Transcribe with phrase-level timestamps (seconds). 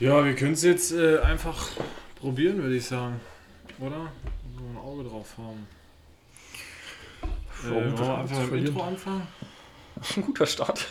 [0.00, 1.70] Ja, wir können es jetzt äh, einfach
[2.20, 3.20] probieren, würde ich sagen.
[3.80, 4.12] Oder?
[4.56, 5.66] So ein Auge drauf haben.
[7.64, 9.26] Äh, wollen wir einfach mit dem Intro anfangen?
[10.16, 10.86] Ein guter Start.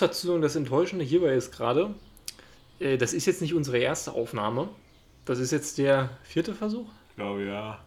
[0.00, 1.94] Muss dazu sagen, das Enttäuschende hierbei ist gerade,
[2.78, 4.68] äh, das ist jetzt nicht unsere erste Aufnahme.
[5.24, 6.86] Das ist jetzt der vierte Versuch.
[7.10, 7.78] Ich glaube, ja.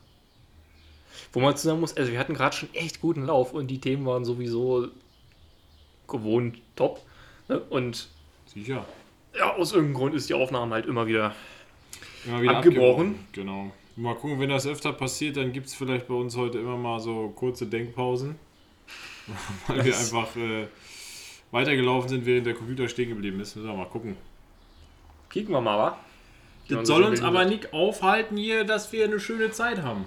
[1.31, 4.05] Wo man zusammen muss, also wir hatten gerade schon echt guten Lauf und die Themen
[4.05, 4.89] waren sowieso
[6.07, 7.01] gewohnt top.
[7.47, 7.59] Ne?
[7.59, 8.09] Und
[8.45, 8.85] Sicher.
[9.35, 11.35] ja, aus irgendeinem Grund ist die Aufnahme halt immer wieder.
[12.25, 13.15] Immer wieder Abgebrochen.
[13.31, 13.71] Genau.
[13.95, 16.99] Mal gucken, wenn das öfter passiert, dann gibt es vielleicht bei uns heute immer mal
[16.99, 18.35] so kurze Denkpausen.
[19.67, 20.67] Weil wir einfach äh,
[21.53, 23.55] weitergelaufen sind, während der Computer stehen geblieben ist.
[23.55, 24.17] Müssen wir mal gucken.
[25.29, 25.97] Kicken wir mal, wa?
[26.67, 30.05] Das so soll uns aber nicht aufhalten hier, dass wir eine schöne Zeit haben.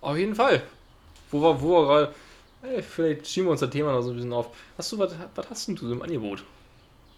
[0.00, 0.62] Auf jeden Fall.
[1.30, 2.14] Wo wir, wo gerade.
[2.62, 4.50] Ey, vielleicht schieben wir uns das Thema noch so ein bisschen auf.
[4.78, 6.44] Hast du, was, was hast denn du so im Angebot?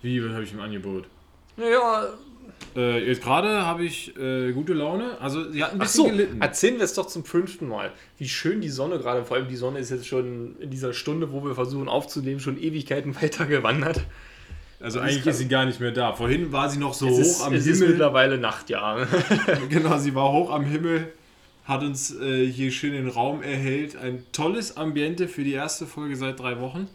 [0.03, 1.05] Wie, was habe ich im Angebot?
[1.57, 2.09] Naja,
[2.77, 5.19] Äh, jetzt gerade habe ich äh, gute Laune.
[5.21, 6.41] Also, sie hat ein ach bisschen so, gelitten.
[6.41, 7.93] erzählen wir es doch zum fünften Mal.
[8.19, 11.33] Wie schön die Sonne gerade, vor allem die Sonne ist jetzt schon in dieser Stunde,
[11.33, 14.05] wo wir versuchen aufzunehmen, schon Ewigkeiten weiter gewandert.
[14.81, 16.13] Also, ist eigentlich ist sie gar nicht mehr da.
[16.13, 17.91] Vorhin war sie noch so es hoch ist, am es ist Himmel.
[17.93, 19.07] mittlerweile Nacht, ja.
[19.71, 21.13] Genau, sie war hoch am Himmel,
[21.65, 23.97] hat uns äh, hier schön den Raum erhellt.
[23.97, 26.89] Ein tolles Ambiente für die erste Folge seit drei Wochen.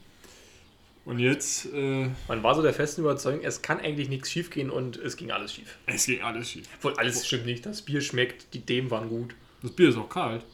[1.04, 4.70] Und jetzt, äh, Man war so der festen Überzeugung, es kann eigentlich nichts schief gehen
[4.70, 5.78] und es ging alles schief.
[5.88, 6.68] es ging alles schief.
[6.78, 9.36] Obwohl alles stimmt nicht, das Bier schmeckt, die Themen waren gut.
[9.64, 10.46] Das Bier ist auch kalt.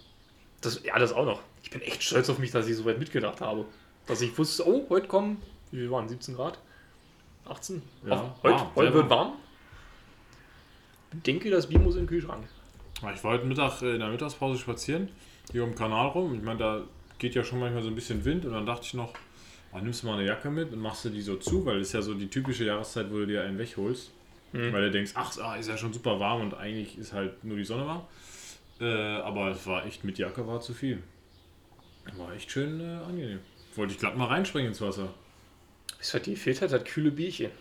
[0.61, 1.41] Das, ja, das auch noch.
[1.63, 3.65] Ich bin echt stolz auf mich, dass ich so weit mitgedacht habe.
[4.05, 5.41] Dass ich wusste, oh, heute kommen,
[5.71, 6.59] wie waren 17 Grad?
[7.45, 7.81] 18?
[8.05, 9.33] Ja, Ach, heute warm, heute wird warm.
[11.13, 12.47] Ich denke, das Bier muss in den Kühlschrank.
[13.13, 15.09] Ich war heute Mittag äh, in der Mittagspause spazieren,
[15.51, 16.35] hier um den Kanal rum.
[16.35, 16.81] Ich meine, da
[17.19, 18.45] geht ja schon manchmal so ein bisschen Wind.
[18.45, 19.13] Und dann dachte ich noch,
[19.72, 21.88] ah, nimmst du mal eine Jacke mit und machst du die so zu, weil es
[21.88, 24.11] ist ja so die typische Jahreszeit, wo du dir einen wegholst.
[24.53, 24.73] Mhm.
[24.73, 27.57] Weil du denkst, ach, ah, ist ja schon super warm und eigentlich ist halt nur
[27.57, 28.06] die Sonne warm.
[28.79, 31.01] Äh, aber es war echt, mit Jacke war zu viel.
[32.16, 33.39] War echt schön äh, angenehm.
[33.75, 35.13] Wollte ich glatt mal reinspringen ins Wasser.
[35.97, 37.51] Was heute gefehlt hat, das kühle Bierchen.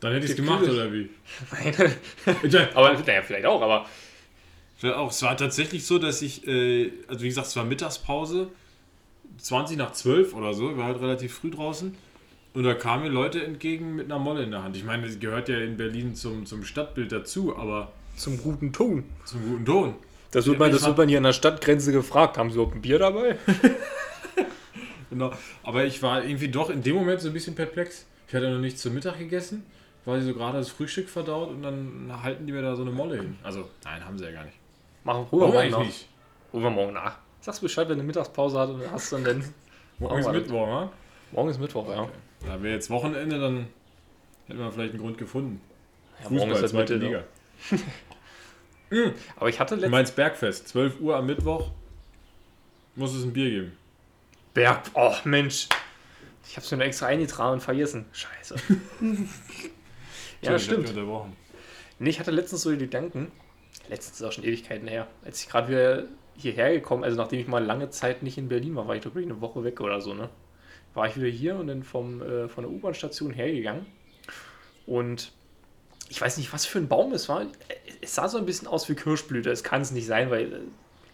[0.00, 1.08] Dann hätte ich es gemacht, oder wie?
[1.52, 2.68] Nein.
[2.74, 3.86] Aber, naja, vielleicht auch, aber
[4.82, 5.10] Ja, auch.
[5.10, 8.50] Es war tatsächlich so, dass ich, äh, also wie gesagt, es war Mittagspause,
[9.38, 11.94] 20 nach 12 oder so, war halt relativ früh draußen.
[12.54, 14.76] Und da kamen mir Leute entgegen mit einer Molle in der Hand.
[14.76, 19.04] Ich meine, das gehört ja in Berlin zum, zum Stadtbild dazu, aber zum guten Ton.
[19.24, 19.94] zum guten Ton.
[20.30, 22.38] Das wird, man, das wird man hier an der Stadtgrenze gefragt.
[22.38, 23.38] Haben Sie überhaupt ein Bier dabei?
[25.14, 25.32] Genau.
[25.62, 28.04] Aber ich war irgendwie doch in dem Moment so ein bisschen perplex.
[28.26, 29.64] Ich hatte noch nichts zum Mittag gegessen,
[30.04, 33.16] war so gerade das Frühstück verdaut und dann halten die mir da so eine Molle
[33.16, 33.36] hin.
[33.44, 34.56] Also, nein, haben sie ja gar nicht.
[35.04, 35.78] Machen wir eigentlich morgen nach.
[35.86, 36.08] nicht?
[36.52, 37.18] Holen wir morgen nach.
[37.44, 39.44] Sagst Bescheid, wenn du Mittagspause hast und hast dann denn.
[39.98, 40.90] Morgen ist Mittwoch, ne?
[41.30, 42.08] Morgen ist Mittwoch, ja.
[42.40, 43.66] Da wäre jetzt Wochenende, dann
[44.46, 45.60] hätten wir vielleicht einen Grund gefunden.
[46.22, 47.04] ja morgen ist das zweite Mitte.
[47.04, 47.24] Liga.
[49.36, 49.90] Aber ich hatte Du letztens.
[49.92, 51.70] meinst Bergfest, 12 Uhr am Mittwoch
[52.94, 53.72] muss es ein Bier geben.
[54.54, 54.90] Berg.
[54.94, 55.68] Oh, Mensch.
[56.48, 58.06] Ich hab's mir nur extra eingetragen und vergessen.
[58.12, 58.54] Scheiße.
[59.02, 59.16] ja,
[60.40, 60.88] ich dich stimmt.
[60.88, 61.36] Unterbrochen.
[61.98, 63.30] Nee, ich hatte letztens so die Gedanken,
[63.90, 66.04] letztens ist auch schon Ewigkeiten her, als ich gerade wieder
[66.36, 69.20] hierher gekommen, also nachdem ich mal lange Zeit nicht in Berlin war, war ich glaube
[69.20, 70.28] ich eine Woche weg oder so, ne?
[70.94, 73.84] War ich wieder hier und dann vom, äh, von der U-Bahn-Station hergegangen.
[74.86, 75.32] Und
[76.08, 77.46] ich weiß nicht, was für ein Baum es war.
[78.00, 79.50] Es sah so ein bisschen aus wie Kirschblüte.
[79.50, 80.58] Es kann es nicht sein, weil äh,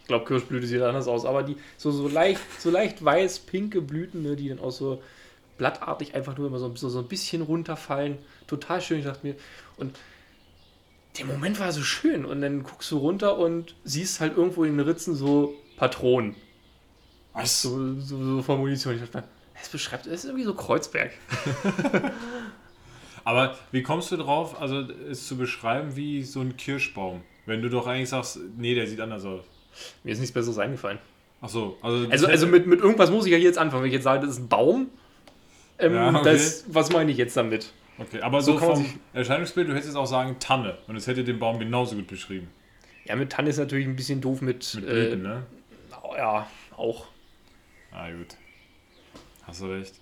[0.01, 1.25] ich glaube, Kirschblüte sieht anders aus.
[1.25, 5.01] Aber die so, so leicht, so leicht weiß-pinke Blüten, ne, die dann auch so
[5.57, 8.17] blattartig einfach nur immer so, so, so ein bisschen runterfallen.
[8.47, 8.99] Total schön.
[8.99, 9.35] Ich dachte mir,
[9.77, 9.97] und
[11.17, 12.25] der Moment war so schön.
[12.25, 16.35] Und dann guckst du runter und siehst halt irgendwo in den Ritzen so Patronen.
[17.33, 17.61] Was?
[17.61, 18.95] So, so, so von Munition.
[18.95, 19.27] Ich dachte
[19.61, 21.11] es beschreibt, es ist irgendwie so Kreuzberg.
[23.23, 24.79] Aber wie kommst du drauf, also
[25.09, 27.21] es zu beschreiben wie so ein Kirschbaum?
[27.45, 29.43] Wenn du doch eigentlich sagst, nee, der sieht anders aus.
[30.03, 30.97] Mir ist nichts Besseres eingefallen.
[31.41, 33.83] Ach so, also, Also, also mit, mit irgendwas muss ich ja jetzt anfangen.
[33.83, 34.89] Wenn ich jetzt sage, das ist ein Baum,
[35.77, 36.33] Ähm, Ja, okay.
[36.33, 37.71] das, was meine ich jetzt damit?
[37.97, 41.23] Okay, aber So so, vom Erscheinungsbild, du hättest jetzt auch sagen Tanne und es hätte
[41.23, 42.49] den Baum genauso gut beschrieben.
[43.05, 44.73] Ja, mit Tanne ist natürlich ein bisschen doof mit.
[44.75, 45.45] Mit äh, Blüten, ne?
[46.17, 47.07] Ja, auch.
[47.91, 48.37] Ah, gut.
[49.43, 49.99] Hast du recht.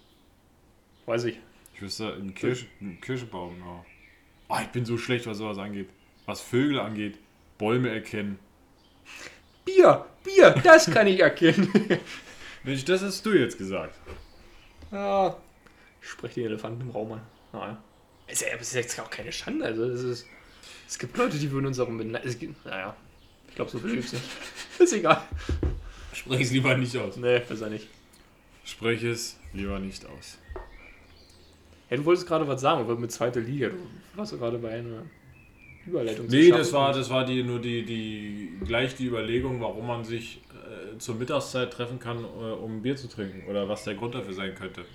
[1.06, 1.40] Weiß ich.
[1.74, 3.86] Ich wüsste, ein, Kirsch, ein Kirschbaum, ja.
[4.50, 5.90] Oh, ich bin so schlecht, was sowas angeht.
[6.26, 7.18] Was Vögel angeht,
[7.58, 8.38] Bäume erkennen.
[9.66, 10.06] Bier!
[10.24, 10.56] Bier!
[10.64, 11.70] Das kann ich erkennen.
[12.64, 13.96] Mensch, das hast du jetzt gesagt.
[14.92, 15.36] ja.
[16.02, 17.22] Ich spreche den Elefanten im Raum an.
[17.54, 17.82] Naja.
[18.28, 19.66] Es ist ja- ist jetzt auch keine Schande.
[19.66, 20.26] Also, es, ist,
[20.88, 22.14] es gibt Leute, die würden uns auch mit.
[22.24, 22.96] Es gibt, naja.
[23.48, 24.24] Ich glaube, so viel gibt es nicht.
[24.80, 25.24] Ist egal.
[26.14, 27.18] Sprech es lieber nicht aus.
[27.18, 27.88] Nee, besser nicht.
[28.64, 30.38] Sprech es lieber nicht aus.
[31.90, 33.70] Ja, du wolltest gerade was sagen, aber mit zweiter Liga.
[33.70, 33.78] Du
[34.16, 35.04] warst gerade bei einer
[35.86, 36.28] Überleitung.
[36.28, 40.40] Nee, das war, das war die, nur die, die, gleich die Überlegung, warum man sich
[40.54, 43.50] äh, zur Mittagszeit treffen kann, äh, um ein Bier zu trinken.
[43.50, 44.86] Oder was der Grund dafür sein könnte.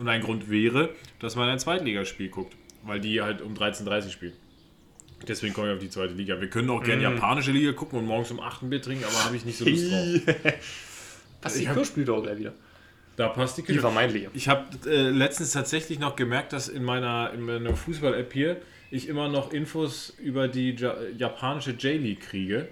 [0.00, 2.56] Und ein Grund wäre, dass man ein Zweitligaspiel guckt.
[2.82, 4.34] Weil die halt um 13.30 Uhr spielt.
[5.28, 6.40] Deswegen komme ich auf die zweite Liga.
[6.40, 9.22] Wir können auch gerne japanische Liga gucken und morgens um 8 ein Bier trinken, aber
[9.24, 10.34] habe ich nicht so Lust drauf.
[11.42, 12.54] Was die Ich hab- Kirsch spielt auch gleich wieder.
[13.16, 13.80] Da passt die Die Küche.
[13.80, 14.30] vermeintliche.
[14.32, 18.56] Ich habe äh, letztens tatsächlich noch gemerkt, dass in meiner, in meiner Fußball-App hier
[18.90, 22.68] ich immer noch Infos über die ja japanische J-League kriege.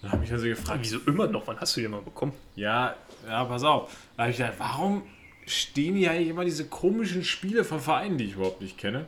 [0.00, 1.46] Da habe ich also gefragt, Wieso immer noch?
[1.46, 2.32] Wann hast du die mal bekommen?
[2.56, 2.96] ja,
[3.28, 3.94] ja, pass auf.
[4.16, 5.02] Da habe ich gedacht, warum
[5.46, 9.06] stehen hier eigentlich immer diese komischen Spiele von Vereinen, die ich überhaupt nicht kenne?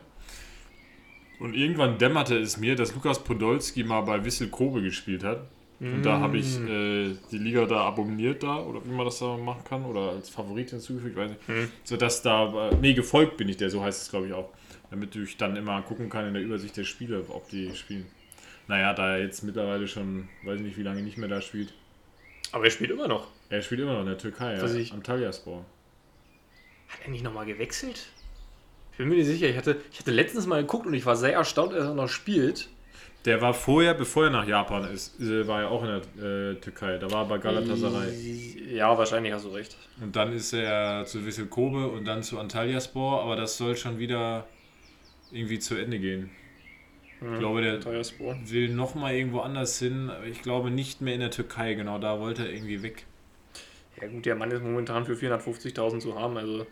[1.39, 5.47] Und irgendwann dämmerte es mir, dass Lukas Podolski mal bei Wissel Kobe gespielt hat.
[5.79, 9.37] Und da habe ich äh, die Liga da abonniert da, oder wie man das da
[9.37, 11.41] machen kann, oder als Favorit hinzugefügt, weiß nicht.
[11.83, 14.49] Sodass da, äh, nee, gefolgt bin ich der, so heißt es glaube ich auch.
[14.89, 18.07] Damit ich dann immer gucken kann in der Übersicht der Spiele, ob die spielen.
[18.67, 21.71] Naja, da er jetzt mittlerweile schon, weiß ich nicht, wie lange nicht mehr da spielt.
[22.53, 23.27] Aber er spielt immer noch.
[23.49, 25.63] Er spielt immer noch in der Türkei, ja, ich- Antalyaspor.
[26.87, 28.07] Hat er nicht nochmal gewechselt?
[28.91, 29.47] Ich bin mir nicht sicher.
[29.47, 32.09] Ich hatte, ich hatte letztens mal geguckt und ich war sehr erstaunt, dass er noch
[32.09, 32.69] spielt.
[33.25, 36.97] Der war vorher, bevor er nach Japan ist, war er auch in der äh, Türkei.
[36.97, 38.73] Da war er bei Galatasaray.
[38.73, 39.75] Ja, wahrscheinlich hast du recht.
[40.01, 43.99] Und dann ist er zu Wissel Kobe und dann zu Antalyaspor, aber das soll schon
[43.99, 44.47] wieder
[45.31, 46.29] irgendwie zu Ende gehen.
[47.19, 51.19] Ich glaube, der will noch mal irgendwo anders hin, aber ich glaube nicht mehr in
[51.19, 51.73] der Türkei.
[51.73, 53.06] Genau, da wollte er irgendwie weg.
[54.01, 56.37] Ja gut, der Mann ist momentan für 450.000 zu haben.
[56.37, 56.65] Also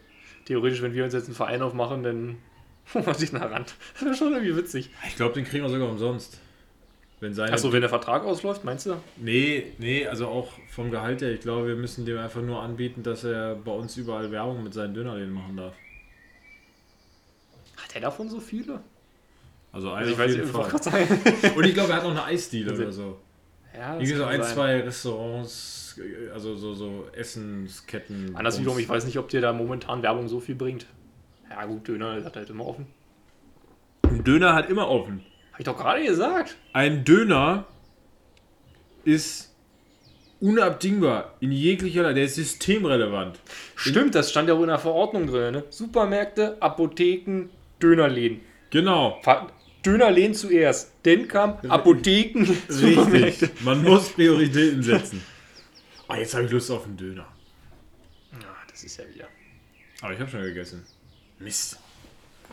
[0.46, 2.38] theoretisch, wenn wir uns jetzt einen Verein aufmachen, dann
[2.94, 3.76] holen wir sich nach Rand.
[3.96, 4.90] Das wäre schon irgendwie witzig.
[5.08, 6.40] Ich glaube, den kriegen wir sogar umsonst.
[7.22, 8.98] Wenn seine Achso, wenn der Vertrag ausläuft, meinst du?
[9.16, 11.32] Nee, nee, also auch vom Gehalt her.
[11.32, 14.74] Ich glaube, wir müssen dem einfach nur anbieten, dass er bei uns überall Werbung mit
[14.74, 15.74] seinen Dönerläden machen darf.
[17.78, 18.82] Hat er davon so viele?
[19.72, 21.54] Also Also ich weiß jeden nicht, Fall.
[21.56, 23.20] Und ich glaube, er hat noch eine Eisdiele Also- oder so.
[23.74, 24.54] Ja, das Irgendwie so ein, sein.
[24.54, 25.85] zwei Restaurants,
[26.34, 28.36] also so, so Essensketten.
[28.36, 30.86] Anders wiederum, ich weiß nicht, ob dir da momentan Werbung so viel bringt.
[31.50, 32.88] Ja gut, Döner hat halt immer offen.
[34.04, 35.24] Ein Döner hat immer offen.
[35.52, 36.58] Hab ich doch gerade gesagt.
[36.74, 37.66] Ein Döner
[39.04, 39.54] ist
[40.42, 43.40] unabdingbar in jeglicher, der ist systemrelevant.
[43.76, 45.54] Stimmt, das stand ja auch in der Verordnung drin.
[45.54, 45.64] Ne?
[45.70, 47.50] Supermärkte, Apotheken,
[47.82, 48.42] Dönerläden.
[48.70, 49.20] Genau.
[49.24, 49.48] Fa-
[49.86, 50.92] Dönerläden zuerst.
[51.04, 52.46] Dann kam Apotheken.
[52.70, 53.50] Richtig.
[53.64, 55.22] Man muss Prioritäten setzen.
[56.08, 57.26] Ah, jetzt habe ich Lust auf einen Döner.
[58.34, 59.28] Ja, das ist ja wieder.
[60.02, 60.84] Aber ich habe schon gegessen.
[61.40, 61.80] Mist.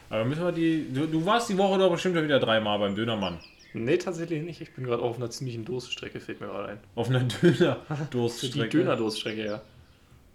[0.08, 0.92] Aber müssen wir die.
[0.92, 3.38] Du, du warst die Woche doch bestimmt schon wieder dreimal beim Dönermann.
[3.74, 4.60] Nee, tatsächlich nicht.
[4.60, 6.80] Ich bin gerade auf einer ziemlichen Durststrecke, fällt mir gerade ein.
[6.94, 8.68] Auf einer Die Döner-Durststrecke.
[8.68, 9.62] Dönerdurststrecke, ja.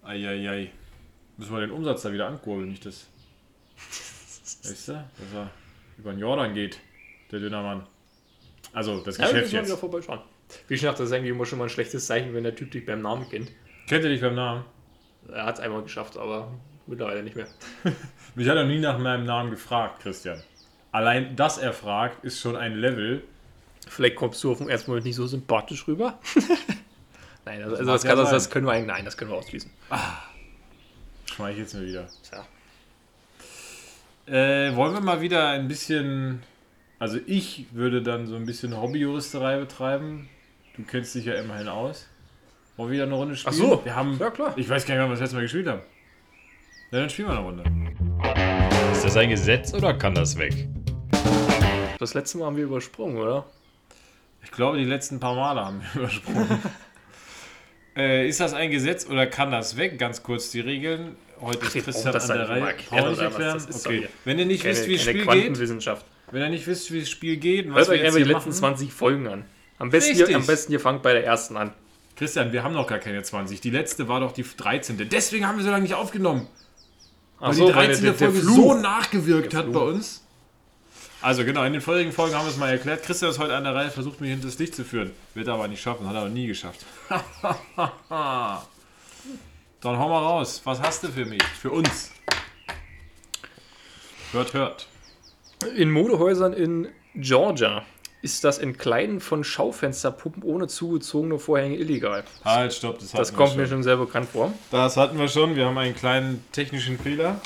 [0.02, 0.70] Eieiei.
[1.36, 3.06] Müssen wir den Umsatz da wieder ankurbeln, nicht das.
[4.64, 4.92] Weißt du?
[4.92, 5.50] Dass er
[5.98, 6.80] über den Jordan geht,
[7.30, 7.86] der Dönermann.
[8.72, 9.80] Also das Ja, Geschäft müssen mal wieder jetzt.
[9.80, 10.20] vorbeischauen.
[10.66, 12.70] Wie ich dachte, das ist irgendwie immer schon mal ein schlechtes Zeichen, wenn der Typ
[12.70, 13.50] dich beim Namen kennt.
[13.88, 14.64] Kennt ihr dich beim Namen?
[15.32, 16.52] Er hat es einmal geschafft, aber
[16.86, 17.46] mittlerweile nicht mehr.
[18.34, 20.42] Mich hat er nie nach meinem Namen gefragt, Christian.
[20.92, 23.22] Allein, dass er fragt, ist schon ein Level.
[23.88, 26.18] Vielleicht kommst du auf den ersten Moment nicht so sympathisch rüber.
[27.44, 29.36] nein, also, also mag das, kann, das, das können wir eigentlich, nein, das können wir
[29.36, 29.70] ausschließen.
[31.26, 32.08] Schmeichelt's mir wieder.
[32.22, 32.46] Tja.
[34.26, 36.42] Äh, wollen wir mal wieder ein bisschen.
[36.98, 40.28] Also ich würde dann so ein bisschen Hobbyjuristerei betreiben.
[40.78, 42.06] Du kennst dich ja immerhin aus.
[42.76, 43.52] Wollen wir wieder eine Runde spielen?
[43.54, 43.84] Ach so.
[43.84, 44.16] Wir haben.
[44.18, 44.52] Ja, klar.
[44.56, 45.80] Ich weiß gar nicht, wann wir das letzte Mal gespielt haben.
[46.92, 48.92] Na, dann spielen wir eine Runde.
[48.92, 50.68] Ist das ein Gesetz oder kann das weg?
[51.98, 53.44] Das letzte Mal haben wir übersprungen, oder?
[54.44, 56.62] Ich glaube, die letzten paar Male haben wir übersprungen.
[57.96, 59.98] äh, ist das ein Gesetz oder kann das weg?
[59.98, 61.16] Ganz kurz die Regeln.
[61.40, 62.64] Heute ist Christian an der Reihe.
[62.76, 63.18] nicht was?
[63.18, 63.66] erklären?
[63.84, 64.08] Okay.
[64.24, 66.06] Wenn ihr nicht Keine, wisst, wie das Spiel geht, Quantenwissenschaft.
[66.30, 68.24] wenn ihr nicht wisst, wie das Spiel geht, Hört was wir euch jetzt einfach die
[68.24, 69.44] hier letzten machen, 20 Folgen an.
[69.78, 70.28] Am besten, Richtig.
[70.30, 71.72] ihr, am besten ihr fangt bei der ersten an.
[72.16, 73.60] Christian, wir haben noch gar keine 20.
[73.60, 75.08] Die letzte war doch die 13.
[75.08, 76.48] Deswegen haben wir so lange nicht aufgenommen.
[77.38, 78.04] Weil so, die weil der- 13.
[78.04, 78.54] der- Folge Fluch.
[78.56, 80.24] so nachgewirkt hat bei uns.
[81.20, 83.02] Also genau, in den vorherigen Folgen haben wir es mal erklärt.
[83.04, 85.12] Christian ist heute an der Reihe, versucht mich hinters Licht zu führen.
[85.34, 86.84] Wird er aber nicht schaffen, hat er aber nie geschafft.
[89.80, 90.60] Dann hau mal raus.
[90.64, 91.42] Was hast du für mich?
[91.42, 92.10] Für uns?
[94.32, 94.86] Hört, hört.
[95.76, 97.84] In Modehäusern in Georgia
[98.20, 102.24] ist das Entkleiden von Schaufensterpuppen ohne zugezogene Vorhänge illegal.
[102.44, 103.60] Halt, stopp, das hatten Das wir kommt schon.
[103.60, 104.52] mir schon sehr bekannt vor.
[104.70, 105.54] Das hatten wir schon.
[105.56, 107.24] Wir haben einen kleinen technischen Fehler.
[107.24, 107.40] Ja,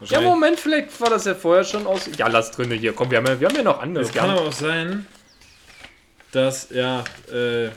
[0.00, 2.08] Wahrscheinlich- Moment, vielleicht war das ja vorher schon aus.
[2.16, 2.92] Ja, lass drinne hier.
[2.92, 4.04] Komm, wir haben ja, wir haben ja noch andere.
[4.04, 5.06] Es Wir kann haben, aber auch sein,
[6.32, 7.70] dass, ja, äh,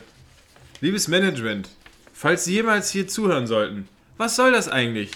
[0.80, 1.68] liebes Management,
[2.12, 5.10] falls Sie jemals hier zuhören sollten, was soll das eigentlich?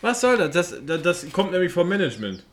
[0.00, 0.52] Was soll das?
[0.52, 2.44] Das, das, das kommt nämlich vom Management.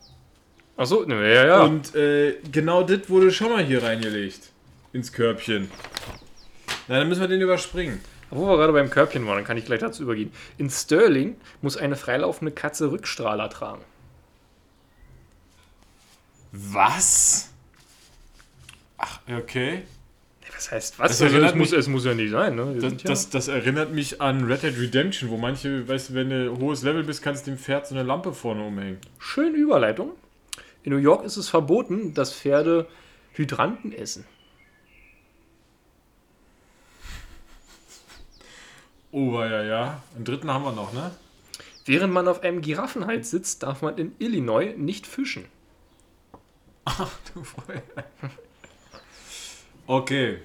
[0.76, 1.62] Achso, ne, ja, ja.
[1.62, 4.50] Und äh, genau das wurde schon mal hier reingelegt.
[4.92, 5.70] Ins Körbchen.
[6.88, 8.00] Na, dann müssen wir den überspringen.
[8.30, 10.32] Wo wir gerade beim Körbchen waren, dann kann ich gleich dazu übergehen.
[10.58, 13.82] In Sterling muss eine freilaufende Katze Rückstrahler tragen.
[16.52, 17.50] Was?
[18.98, 19.82] Ach, okay.
[20.54, 21.08] Was heißt was?
[21.08, 22.76] Das also, es, muss, mich- es muss ja nicht sein, ne?
[22.80, 26.30] Das, ja- das, das erinnert mich an Red Dead Redemption, wo manche, weißt du, wenn
[26.30, 28.98] du ein hohes Level bist, kannst du dem Pferd so eine Lampe vorne umhängen.
[29.18, 30.12] Schöne Überleitung.
[30.86, 32.86] In New York ist es verboten, dass Pferde
[33.32, 34.24] Hydranten essen.
[39.10, 40.02] Oh, ja, ja.
[40.14, 41.10] Einen dritten haben wir noch, ne?
[41.86, 45.46] Während man auf einem Giraffenhals sitzt, darf man in Illinois nicht fischen.
[46.84, 47.82] Ach du Freude.
[49.88, 50.40] Okay.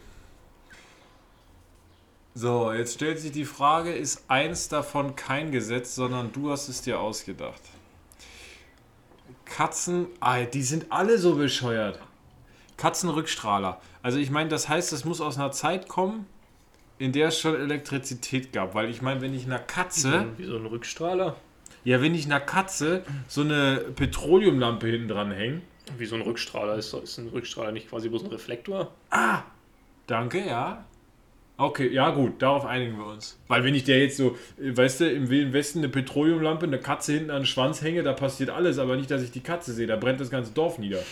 [2.35, 6.83] So, jetzt stellt sich die Frage, ist eins davon kein Gesetz, sondern du hast es
[6.83, 7.61] dir ausgedacht.
[9.61, 11.99] Katzen, ah, die sind alle so bescheuert.
[12.77, 13.79] Katzenrückstrahler.
[14.01, 16.25] Also ich meine, das heißt, es muss aus einer Zeit kommen,
[16.97, 18.73] in der es schon Elektrizität gab.
[18.73, 20.29] Weil ich meine, wenn ich einer Katze...
[20.37, 21.35] Wie so ein Rückstrahler.
[21.83, 25.61] Ja, wenn ich einer Katze so eine Petroleumlampe hinten dran hänge.
[25.95, 26.77] Wie so ein Rückstrahler.
[26.77, 28.91] Ist, ist ein Rückstrahler nicht quasi bloß ein Reflektor?
[30.07, 30.85] Danke, ja.
[31.61, 33.37] Okay, ja gut, darauf einigen wir uns.
[33.47, 36.79] Weil wenn ich der jetzt so, äh, weißt du, im Wilden Westen eine Petroleumlampe, eine
[36.79, 39.71] Katze hinten an den Schwanz hänge, da passiert alles, aber nicht, dass ich die Katze
[39.73, 41.03] sehe, da brennt das ganze Dorf nieder.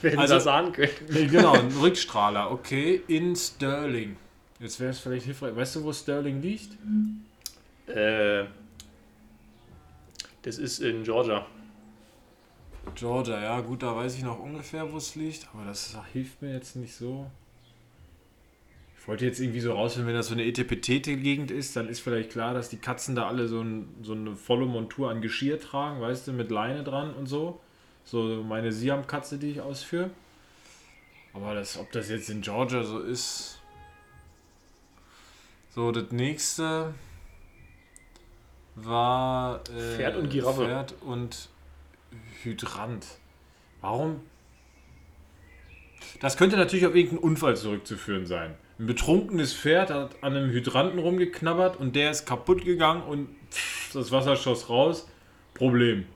[0.00, 0.90] Wenn Also- das ahnen können.
[1.10, 4.16] Nee, genau, ein Rückstrahler, okay, in Sterling.
[4.60, 5.54] Jetzt wäre es vielleicht hilfreich.
[5.54, 6.70] Weißt du, wo Sterling liegt?
[7.86, 8.44] Äh,
[10.42, 11.44] das ist in Georgia.
[12.94, 16.54] Georgia, ja, gut, da weiß ich noch ungefähr, wo es liegt, aber das hilft mir
[16.54, 17.30] jetzt nicht so.
[19.08, 22.52] Wollte jetzt irgendwie so rausfinden, wenn das so eine Etepetete-Gegend ist, dann ist vielleicht klar,
[22.52, 26.28] dass die Katzen da alle so, ein, so eine volle Montur an Geschirr tragen, weißt
[26.28, 27.58] du, mit Leine dran und so.
[28.04, 30.10] So meine Siam-Katze, die ich ausführe.
[31.32, 33.62] Aber das, ob das jetzt in Georgia so ist.
[35.74, 36.92] So, das nächste
[38.74, 40.66] war äh, Pferd und Giraffe.
[40.66, 41.48] Pferd und
[42.42, 43.06] Hydrant.
[43.80, 44.20] Warum?
[46.20, 48.54] Das könnte natürlich auf irgendeinen Unfall zurückzuführen sein.
[48.78, 53.92] Ein betrunkenes Pferd hat an einem Hydranten rumgeknabbert und der ist kaputt gegangen und pff,
[53.92, 55.08] das Wasser schoss raus.
[55.54, 56.06] Problem.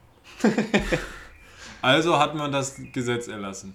[1.82, 3.74] also hat man das Gesetz erlassen.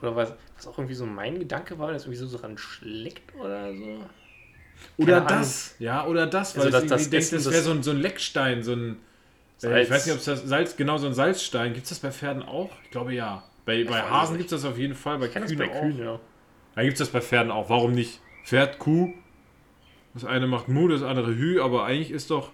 [0.00, 3.74] Oder was, was auch irgendwie so mein Gedanke war, dass irgendwie so dran schlägt oder
[3.74, 4.04] so.
[4.96, 5.74] Oder Keine das.
[5.78, 7.70] Ja, oder das, Also weil das- ich das irgendwie denke, Essen, das das- wäre so
[7.72, 8.90] ein, so ein Leckstein, so ein.
[8.92, 8.96] Äh,
[9.58, 9.84] Salz.
[9.86, 11.72] ich weiß nicht, ob es das Salz, genau so ein Salzstein.
[11.74, 12.70] Gibt es das bei Pferden auch?
[12.84, 13.42] Ich glaube ja.
[13.64, 15.80] Bei, bei Hasen gibt es das auf jeden Fall, bei das Kühen bei auch.
[15.80, 16.20] Kühen, ja.
[16.74, 17.70] Da gibt es das bei Pferden auch.
[17.70, 18.20] Warum nicht?
[18.44, 19.12] Pferd, Kuh.
[20.12, 22.50] Das eine macht Mu, das andere Hü, aber eigentlich ist doch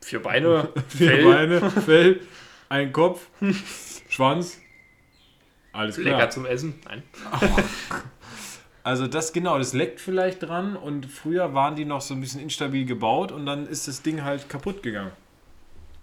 [0.00, 1.24] Vier Beine, vier Fell.
[1.24, 2.20] Beine, Fell,
[2.68, 3.28] ein Kopf,
[4.08, 4.60] Schwanz.
[5.72, 6.18] Alles klar.
[6.18, 6.74] lecker zum Essen.
[6.84, 7.02] Nein.
[8.82, 12.40] Also das genau, das leckt vielleicht dran und früher waren die noch so ein bisschen
[12.40, 15.10] instabil gebaut und dann ist das Ding halt kaputt gegangen.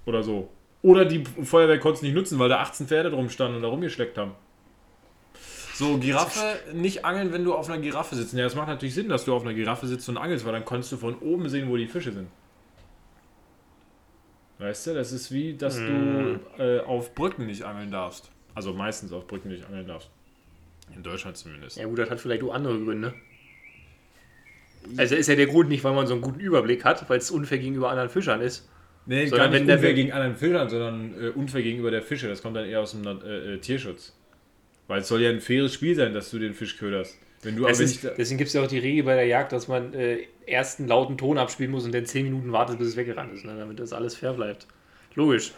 [0.06, 0.50] Oder so.
[0.82, 3.70] Oder die Feuerwehr konnte es nicht nutzen, weil da 18 Pferde drum standen und da
[3.70, 4.34] rumgeschleckt haben.
[5.74, 8.34] So, Giraffe, nicht angeln, wenn du auf einer Giraffe sitzt.
[8.34, 10.66] Ja, das macht natürlich Sinn, dass du auf einer Giraffe sitzt und angelst, weil dann
[10.66, 12.28] kannst du von oben sehen, wo die Fische sind.
[14.60, 18.32] Weißt du, das ist wie, dass du äh, auf Brücken nicht angeln darfst.
[18.54, 20.10] Also meistens auf Brücken nicht angeln darfst.
[20.96, 21.78] In Deutschland zumindest.
[21.78, 23.14] Ja gut, das hat vielleicht auch andere Gründe.
[24.98, 27.32] Also ist ja der Grund nicht, weil man so einen guten Überblick hat, weil es
[27.32, 28.70] unfair gegenüber anderen Fischern ist.
[29.06, 32.02] Nee, Sondern gar nicht wenn der unfair gegen anderen Fischern, sondern äh, unfair gegenüber der
[32.02, 32.28] Fische.
[32.28, 34.14] Das kommt dann eher aus dem äh, äh, Tierschutz.
[34.88, 37.18] Weil es soll ja ein faires Spiel sein, dass du den Fisch köderst.
[37.42, 38.18] Wenn du Es aber ist, nicht.
[38.18, 40.88] deswegen gibt es ja auch die Regel bei der Jagd, dass man äh, erst einen
[40.88, 43.80] lauten Ton abspielen muss und dann 10 Minuten wartet, bis es weggerannt ist, ne, damit
[43.80, 44.68] das alles fair bleibt.
[45.16, 45.52] Logisch.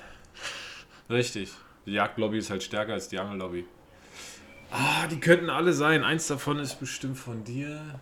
[1.09, 1.51] Richtig.
[1.85, 3.65] Die Jagdlobby ist halt stärker als die Angellobby.
[4.71, 6.03] Ah, die könnten alle sein.
[6.03, 7.99] Eins davon ist bestimmt von dir.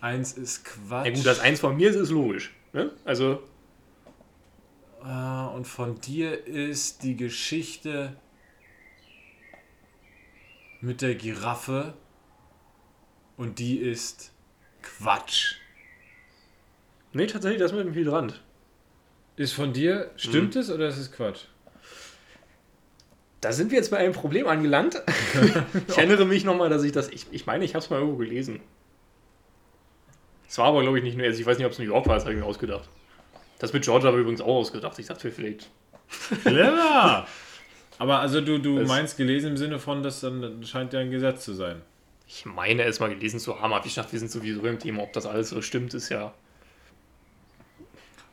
[0.00, 1.06] Eins ist Quatsch.
[1.06, 2.54] Ja gut, dass eins von mir ist, ist logisch.
[2.72, 2.90] Ne?
[3.04, 3.42] Also,
[5.04, 8.16] Äh, und von dir ist die Geschichte
[10.80, 11.94] mit der Giraffe.
[13.36, 14.32] Und die ist
[14.82, 15.56] Quatsch.
[17.12, 18.42] Nee, tatsächlich, das mit dem Hydrant.
[19.36, 21.44] Ist von dir, stimmt es oder ist es Quatsch?
[23.42, 25.02] Da sind wir jetzt bei einem Problem angelangt.
[25.88, 27.10] ich erinnere mich nochmal, dass ich das.
[27.10, 28.60] Ich, ich meine, ich habe es mal irgendwo gelesen.
[30.48, 31.26] Es war aber, glaube ich, nicht nur.
[31.26, 32.88] Also ich weiß nicht, ob es New York war, das habe ich mir ausgedacht.
[33.58, 34.98] Das mit Georgia habe ich übrigens auch ausgedacht.
[34.98, 35.70] Ich dachte vielleicht.
[36.42, 37.26] Clever!
[37.98, 41.00] Aber also du, du Das- meinst gelesen im Sinne von, dass dann das scheint ja
[41.00, 41.80] ein Gesetz zu sein.
[42.28, 45.02] Ich meine, es mal gelesen zu haben, aber wie gesagt, wir sind sowieso im Thema.
[45.04, 46.34] Ob das alles so stimmt, ist ja.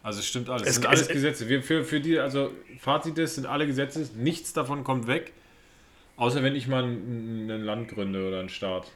[0.02, 0.64] Also es stimmt alles.
[0.64, 1.48] Es- Es sind alles es- Gesetze.
[1.48, 5.32] Wir, für, für die, also Fazit ist, sind alle Gesetze, nichts davon kommt weg.
[6.18, 8.92] Außer wenn ich mal ein, ein Land gründe oder einen Staat.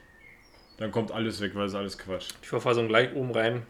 [0.78, 2.30] Dann kommt alles weg, weil es alles Quatsch.
[2.44, 3.64] Die Verfassung gleich oben rein.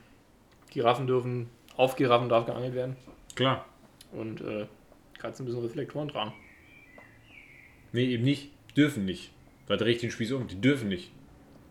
[0.71, 1.49] Giraffen dürfen.
[1.77, 2.97] Auf Giraffen darf geangelt werden.
[3.35, 3.65] Klar.
[4.11, 4.65] Und äh,
[5.19, 6.33] Katzen müssen Reflektoren tragen.
[7.91, 8.51] Nee, eben nicht.
[8.75, 9.31] Dürfen nicht.
[9.67, 10.47] Da drehe ich den Spieß um.
[10.47, 11.11] Die dürfen nicht.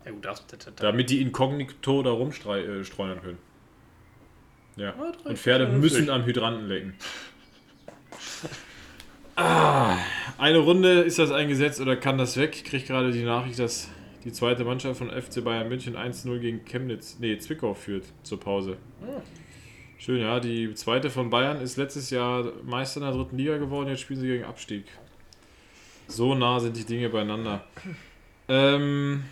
[0.05, 3.37] Ja gut, das, das, das, Damit die inkognito da rumstreunern äh, können.
[4.77, 4.93] Ja.
[5.23, 6.93] Und Pferde müssen am Hydranten lecken.
[9.39, 9.99] Ah,
[10.39, 12.55] eine Runde ist das eingesetzt oder kann das weg?
[12.55, 13.87] Ich kriege gerade die Nachricht, dass
[14.23, 18.77] die zweite Mannschaft von FC Bayern München 1-0 gegen Chemnitz, nee, Zwickau führt zur Pause.
[19.99, 20.39] Schön, ja.
[20.39, 24.19] Die zweite von Bayern ist letztes Jahr Meister in der dritten Liga geworden, jetzt spielen
[24.19, 24.85] sie gegen Abstieg.
[26.07, 27.63] So nah sind die Dinge beieinander.
[28.47, 29.23] Ähm,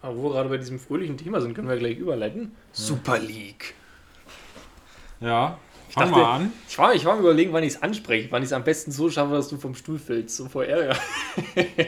[0.00, 2.52] Aber wo wir gerade bei diesem fröhlichen Thema sind, können wir gleich überleiten.
[2.72, 3.74] Super League.
[5.20, 5.58] ja,
[5.90, 6.52] fang dachte- mal an.
[6.68, 8.90] Ich war, ich war am überlegen, wann ich es anspreche, wann ich es am besten
[8.90, 10.36] so schaffe, dass du vom Stuhl fällst.
[10.36, 10.96] So vor Ärger.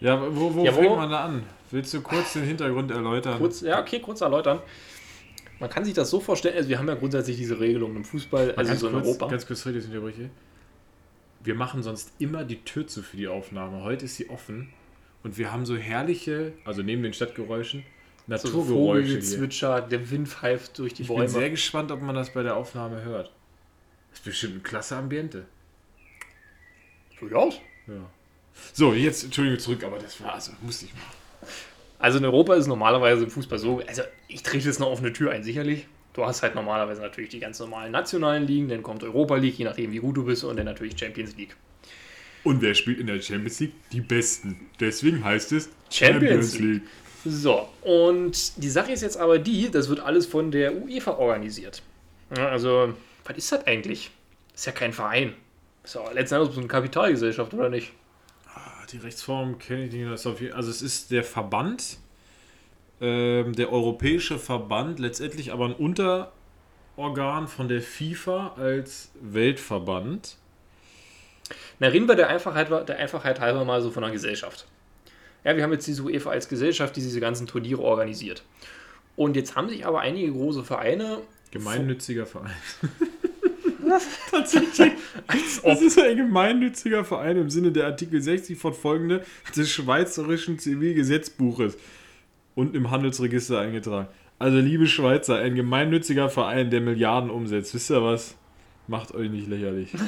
[0.00, 1.42] Ja, wo, wo Ja, wo- fängt man da an?
[1.72, 3.36] Willst du kurz den Hintergrund erläutern?
[3.38, 4.60] Kurz, ja, okay, kurz erläutern.
[5.58, 8.54] Man kann sich das so vorstellen, also wir haben ja grundsätzlich diese Regelung im Fußball,
[8.54, 9.26] also ganz, so in kurz, Europa.
[9.26, 10.30] ganz kurz, sorry, dass ich unterbreche.
[11.48, 13.82] Wir machen sonst immer die Tür zu für die Aufnahme.
[13.82, 14.68] Heute ist sie offen
[15.22, 17.84] und wir haben so herrliche, also neben den Stadtgeräuschen,
[18.26, 18.76] so Naturgeräusche hier.
[18.76, 21.28] Vogelgezwitscher, der Wind pfeift durch die Ich bin Bäume.
[21.30, 23.32] sehr gespannt, ob man das bei der Aufnahme hört.
[24.10, 25.46] Das ist bestimmt ein klasse Ambiente.
[27.18, 27.54] Durchaus.
[27.86, 28.10] Ja.
[28.74, 31.16] So, jetzt, Entschuldigung, zurück, aber das war, also, musste ich machen.
[31.98, 34.98] Also in Europa ist es normalerweise im Fußball so, also ich trete jetzt noch auf
[34.98, 35.86] eine Tür ein, sicherlich.
[36.18, 39.64] Du hast halt normalerweise natürlich die ganz normalen nationalen Ligen, dann kommt Europa League, je
[39.64, 41.54] nachdem wie gut du bist, und dann natürlich Champions League.
[42.42, 43.74] Und wer spielt in der Champions League?
[43.92, 44.66] Die Besten.
[44.80, 46.58] Deswegen heißt es Champions
[47.24, 51.82] So, und die Sache ist jetzt aber die, das wird alles von der UEFA organisiert.
[52.36, 54.10] Ja, also, was ist das eigentlich?
[54.56, 55.34] ist ja kein Verein.
[55.84, 57.92] Ist ja letzten Endes so eine Kapitalgesellschaft, oder nicht?
[58.52, 60.04] Ah, Die Rechtsform kenne ich nicht.
[60.04, 61.98] ist Also es ist der Verband,
[63.00, 70.36] ähm, der Europäische Verband, letztendlich aber ein Unterorgan von der FIFA als Weltverband.
[71.78, 74.66] Na, reden wir der Einfachheit, der Einfachheit halber mal so von einer Gesellschaft.
[75.44, 78.42] Ja, wir haben jetzt diese UEFA als Gesellschaft, die diese ganzen Turniere organisiert.
[79.16, 81.20] Und jetzt haben sich aber einige große Vereine.
[81.50, 82.56] Gemeinnütziger Verein.
[84.30, 84.92] Tatsächlich.
[85.62, 89.24] Das ist ein gemeinnütziger Verein im Sinne der Artikel 60 fortfolgende
[89.56, 91.78] des Schweizerischen Zivilgesetzbuches
[92.58, 94.08] und im Handelsregister eingetragen.
[94.40, 97.72] Also, liebe Schweizer, ein gemeinnütziger Verein, der Milliarden umsetzt.
[97.72, 98.36] Wisst ihr was?
[98.88, 99.90] Macht euch nicht lächerlich.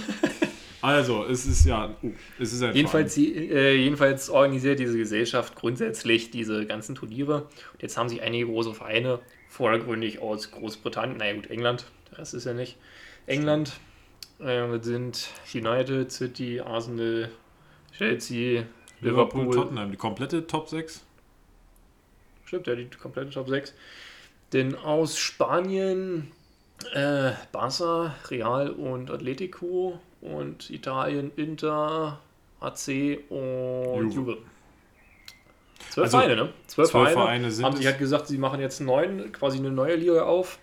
[0.82, 1.94] Also, es ist ja.
[2.02, 2.08] Oh,
[2.38, 7.48] es ist ein Jedenfalls, die, äh, jedenfalls organisiert diese Gesellschaft grundsätzlich diese ganzen Turniere.
[7.74, 9.18] Und jetzt haben sich einige große Vereine,
[9.50, 12.78] vordergründig aus Großbritannien, naja gut, England, der Rest ist ja nicht.
[13.26, 13.78] England
[14.38, 17.28] äh, sind United, City, Arsenal,
[17.94, 18.62] Chelsea.
[19.02, 21.04] Liverpool, Liverpool, Tottenham, die komplette Top 6.
[22.50, 23.72] Stimmt, ja, die komplette Top 6.
[24.52, 26.32] Denn aus Spanien
[26.94, 32.18] äh, Barca, Real und Atletico und Italien Inter,
[32.58, 34.14] AC und Juve.
[34.16, 34.38] Juve.
[35.90, 36.52] Zwölf Also, Vereine, ne?
[36.66, 39.94] Zwölf, Vereine, Vereine sind haben sich halt gesagt, sie machen jetzt neuen, quasi eine neue
[39.94, 40.58] Liga auf.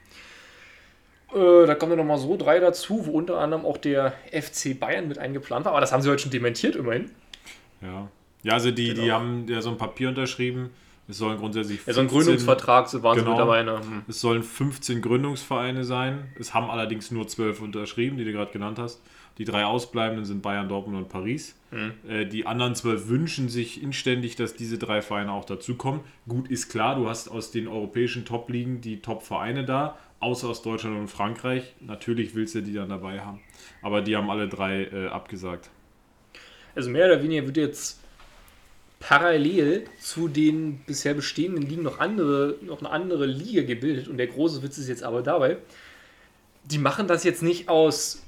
[1.34, 5.08] Äh, da kommen dann nochmal so drei dazu, wo unter anderem auch der FC Bayern
[5.08, 5.72] mit eingeplant war.
[5.72, 7.12] Aber das haben sie heute schon dementiert, immerhin.
[7.82, 8.10] Ja.
[8.44, 9.14] Ja, also die, die Genau.
[9.14, 10.72] haben ja so ein Papier unterschrieben.
[11.10, 11.80] Es sollen grundsätzlich.
[11.86, 13.32] Ja, so ein 15 Gründungsvertrag, so waren sie Genau.
[13.32, 13.64] mit dabei.
[13.64, 13.80] Ne?
[13.80, 14.04] Hm.
[14.08, 16.30] Es sollen 15 Gründungsvereine sein.
[16.38, 19.02] Es haben allerdings nur 12 unterschrieben, die du gerade genannt hast.
[19.38, 21.56] Die drei ausbleibenden sind Bayern, Dortmund und Paris.
[22.08, 26.02] Äh, die anderen 12 wünschen sich inständig, dass diese drei Vereine auch dazukommen.
[26.28, 30.98] Gut, ist klar, du hast aus den europäischen Top-Ligen die Top-Vereine da, außer aus Deutschland
[30.98, 31.76] und Frankreich.
[31.80, 33.40] Natürlich willst du die dann dabei haben.
[33.84, 35.70] Aber die haben alle drei äh, abgesagt.
[36.76, 38.00] Also mehr oder weniger wird jetzt
[39.00, 44.08] parallel zu den bisher bestehenden Ligen noch andere, noch eine andere Liga gebildet.
[44.08, 45.58] Und der große Witz ist jetzt aber dabei,
[46.64, 48.24] die machen das jetzt nicht aus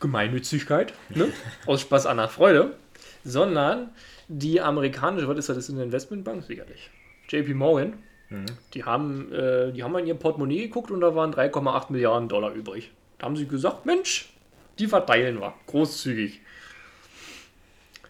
[0.00, 1.28] Gemeinnützigkeit, ne?
[1.66, 2.76] aus Spaß an der Freude,
[3.24, 3.90] sondern
[4.28, 6.44] die amerikanische, was ist das, das ist eine Investmentbank?
[6.44, 6.90] Sicherlich.
[7.28, 7.94] JP Morgan,
[8.74, 12.52] die, haben, äh, die haben in ihr Portemonnaie geguckt und da waren 3,8 Milliarden Dollar
[12.52, 12.92] übrig.
[13.18, 14.32] Da haben sie gesagt, Mensch,
[14.78, 16.40] die verteilen wir, großzügig.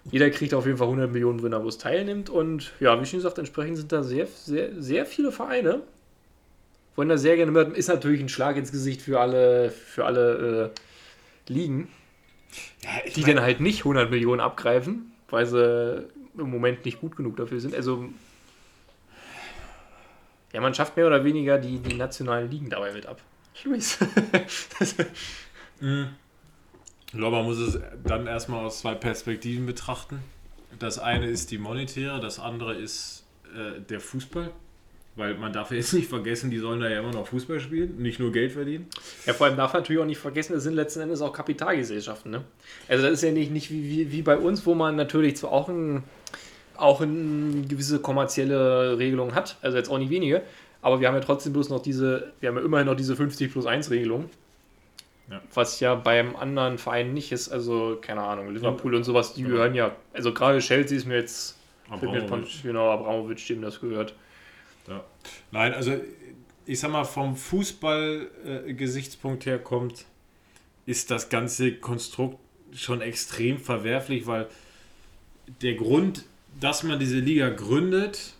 [0.04, 2.30] Jeder kriegt auf jeden Fall 100 Millionen, wenn er bloß teilnimmt.
[2.30, 5.82] Und ja, wie schon gesagt, entsprechend sind da sehr, sehr, sehr viele Vereine.
[6.96, 7.76] Wollen da sehr gerne mit.
[7.76, 10.72] Ist natürlich ein Schlag ins Gesicht für alle, für alle
[11.48, 11.88] äh, Ligen,
[12.82, 17.16] Ja, die mein- dann halt nicht 100 Millionen abgreifen, weil sie im Moment nicht gut
[17.16, 17.74] genug dafür sind.
[17.74, 18.08] Also,
[20.52, 23.20] ja, man schafft mehr oder weniger die, die nationalen Ligen dabei mit ab.
[23.64, 23.98] Luis.
[27.12, 30.20] Ich glaube, man muss es dann erstmal aus zwei Perspektiven betrachten.
[30.78, 34.52] Das eine ist die monetäre, das andere ist äh, der Fußball.
[35.16, 38.00] Weil man darf ja jetzt nicht vergessen, die sollen da ja immer noch Fußball spielen,
[38.00, 38.86] nicht nur Geld verdienen.
[39.26, 42.30] Ja, vor allem darf man natürlich auch nicht vergessen, es sind letzten Endes auch Kapitalgesellschaften.
[42.30, 42.44] Ne?
[42.88, 45.50] Also das ist ja nicht, nicht wie, wie, wie bei uns, wo man natürlich zwar
[45.50, 46.04] auch, ein,
[46.76, 50.42] auch eine gewisse kommerzielle Regelung hat, also jetzt auch nicht wenige,
[50.80, 53.50] aber wir haben ja trotzdem bloß noch diese, wir haben ja immerhin noch diese 50
[53.50, 54.30] plus 1 Regelung.
[55.30, 55.40] Ja.
[55.54, 59.74] Was ja beim anderen Verein nicht ist, also keine Ahnung, Liverpool und sowas, die gehören
[59.76, 61.56] ja, also gerade Chelsea ist mir jetzt,
[62.00, 64.14] von- genau, Abramovic, dem das gehört.
[64.88, 65.04] Ja.
[65.52, 65.92] Nein, also
[66.66, 70.04] ich sag mal, vom Fußball-Gesichtspunkt her kommt,
[70.86, 72.38] ist das ganze Konstrukt
[72.74, 74.48] schon extrem verwerflich, weil
[75.62, 76.24] der Grund,
[76.60, 78.34] dass man diese Liga gründet,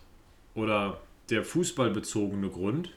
[0.55, 0.99] oder
[1.29, 2.91] der fußballbezogene Grund,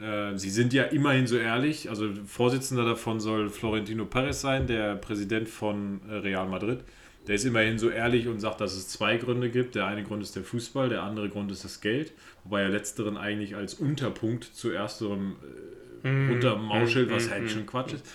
[0.00, 4.94] äh, sie sind ja immerhin so ehrlich, also Vorsitzender davon soll Florentino Perez sein, der
[4.96, 6.80] Präsident von äh, Real Madrid.
[7.26, 9.74] Der ist immerhin so ehrlich und sagt, dass es zwei Gründe gibt.
[9.74, 12.12] Der eine Grund ist der Fußball, der andere Grund ist das Geld.
[12.44, 15.36] Wobei er letzteren eigentlich als Unterpunkt zu ersterem
[16.04, 18.06] äh, runtermauschelt, was eigentlich schon Quatsch ist.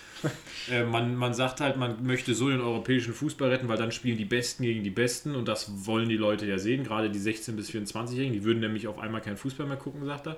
[0.70, 4.18] äh, man, man sagt halt, man möchte so den europäischen Fußball retten, weil dann spielen
[4.18, 7.52] die Besten gegen die Besten und das wollen die Leute ja sehen, gerade die 16-
[7.52, 10.36] bis 24-Jährigen, die würden nämlich auf einmal keinen Fußball mehr gucken, sagt er.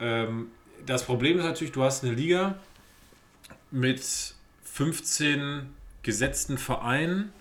[0.00, 0.48] Ähm,
[0.84, 2.58] das Problem ist natürlich, du hast eine Liga
[3.70, 5.68] mit 15
[6.02, 7.32] gesetzten Vereinen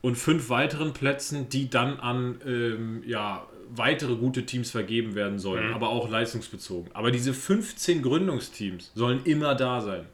[0.00, 5.72] und fünf weiteren Plätzen, die dann an ähm, ja, weitere gute Teams vergeben werden sollen,
[5.72, 6.94] aber auch leistungsbezogen.
[6.94, 10.06] Aber diese 15 Gründungsteams sollen immer da sein.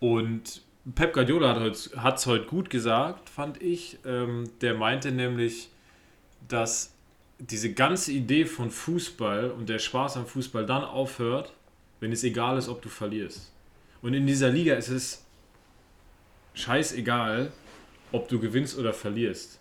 [0.00, 0.62] Und
[0.94, 1.54] Pep Guardiola
[1.96, 3.98] hat es heute gut gesagt, fand ich.
[4.06, 5.68] Ähm, der meinte nämlich,
[6.46, 6.94] dass
[7.38, 11.54] diese ganze Idee von Fußball und der Spaß am Fußball dann aufhört,
[12.00, 13.52] wenn es egal ist, ob du verlierst.
[14.02, 15.24] Und in dieser Liga ist es
[16.54, 17.52] scheißegal,
[18.12, 19.60] ob du gewinnst oder verlierst.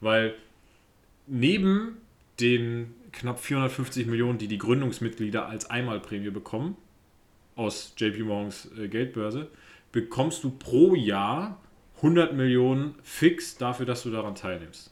[0.00, 0.34] Weil
[1.26, 1.96] neben
[2.40, 6.76] den knapp 450 Millionen, die die Gründungsmitglieder als Einmalprämie bekommen,
[7.54, 9.48] aus JP Morgans äh, Geldbörse,
[9.92, 11.60] bekommst du pro Jahr
[11.96, 14.91] 100 Millionen fix dafür, dass du daran teilnimmst.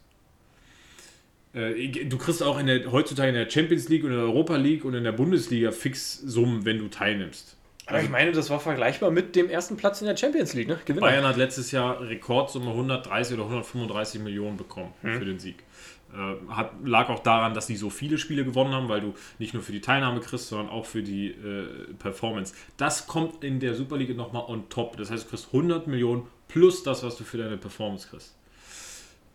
[1.52, 4.56] Äh, Du kriegst auch in der, heutzutage in der Champions League und in der Europa
[4.56, 7.56] League und in der Bundesliga Fixsummen, wenn du teilnimmst.
[7.86, 10.78] Aber ich meine, das war vergleichbar mit dem ersten Platz in der Champions League, ne?
[10.84, 11.00] Gewinner.
[11.06, 15.64] Bayern hat letztes Jahr Rekordsumme 130 oder 135 Millionen bekommen für den Sieg.
[16.12, 19.54] Äh, hat, lag auch daran, dass die so viele Spiele gewonnen haben, weil du nicht
[19.54, 22.54] nur für die Teilnahme kriegst, sondern auch für die äh, Performance.
[22.76, 24.96] Das kommt in der Super League nochmal on top.
[24.96, 28.36] Das heißt, du kriegst 100 Millionen plus das, was du für deine Performance kriegst.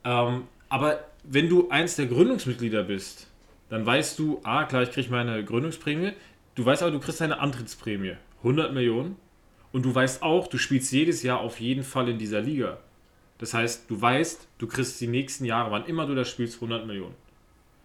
[0.04, 0.44] Ähm,
[0.76, 3.28] aber wenn du eins der Gründungsmitglieder bist,
[3.70, 6.12] dann weißt du, ah, klar, ich kriege meine Gründungsprämie.
[6.54, 8.18] Du weißt aber, du kriegst deine Antrittsprämie.
[8.40, 9.16] 100 Millionen.
[9.72, 12.80] Und du weißt auch, du spielst jedes Jahr auf jeden Fall in dieser Liga.
[13.38, 16.86] Das heißt, du weißt, du kriegst die nächsten Jahre, wann immer du das spielst, 100
[16.86, 17.16] Millionen.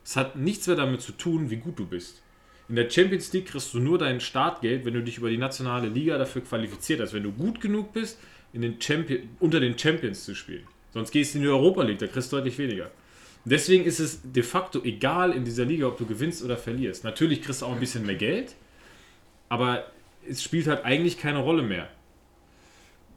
[0.03, 2.25] Es hat nichts mehr damit zu tun, wie gut du bist.
[2.69, 5.87] In der Champions League kriegst du nur dein Startgeld, wenn du dich über die nationale
[5.87, 7.13] Liga dafür qualifiziert hast.
[7.13, 8.19] Wenn du gut genug bist,
[8.53, 8.79] in den
[9.39, 10.67] unter den Champions zu spielen.
[10.93, 12.91] Sonst gehst du in die Europa League, da kriegst du deutlich weniger.
[13.45, 17.05] Deswegen ist es de facto egal in dieser Liga, ob du gewinnst oder verlierst.
[17.05, 18.55] Natürlich kriegst du auch ein bisschen mehr Geld,
[19.49, 19.85] aber
[20.29, 21.89] es spielt halt eigentlich keine Rolle mehr.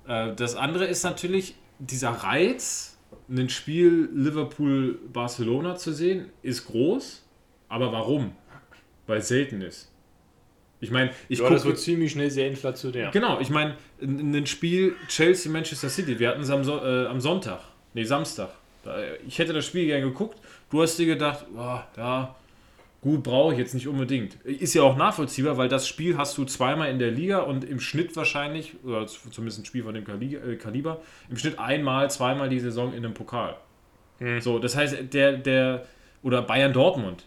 [0.07, 2.97] Äh, Das andere ist natürlich dieser Reiz,
[3.29, 7.23] ein Spiel Liverpool-Barcelona zu sehen, ist groß.
[7.69, 8.35] Aber warum?
[9.07, 9.92] Weil es selten ist.
[10.83, 13.09] Ich meine, ich ja, das gucke wird ziemlich schnell sehr inflationär.
[13.11, 17.61] Genau, ich meine, ein Spiel Chelsea-Manchester City, wir hatten es am, so äh, am Sonntag,
[17.93, 18.49] nee, Samstag.
[19.25, 20.37] Ich hätte das Spiel gerne geguckt.
[20.69, 22.35] Du hast dir gedacht, oh, ja,
[22.99, 24.35] gut, brauche ich jetzt nicht unbedingt.
[24.43, 27.79] Ist ja auch nachvollziehbar, weil das Spiel hast du zweimal in der Liga und im
[27.79, 32.59] Schnitt wahrscheinlich, oder zumindest ein Spiel von dem äh, Kaliber, im Schnitt einmal, zweimal die
[32.59, 33.55] Saison in einem Pokal.
[34.39, 35.85] So, das heißt, der, der,
[36.21, 37.25] oder Bayern Dortmund.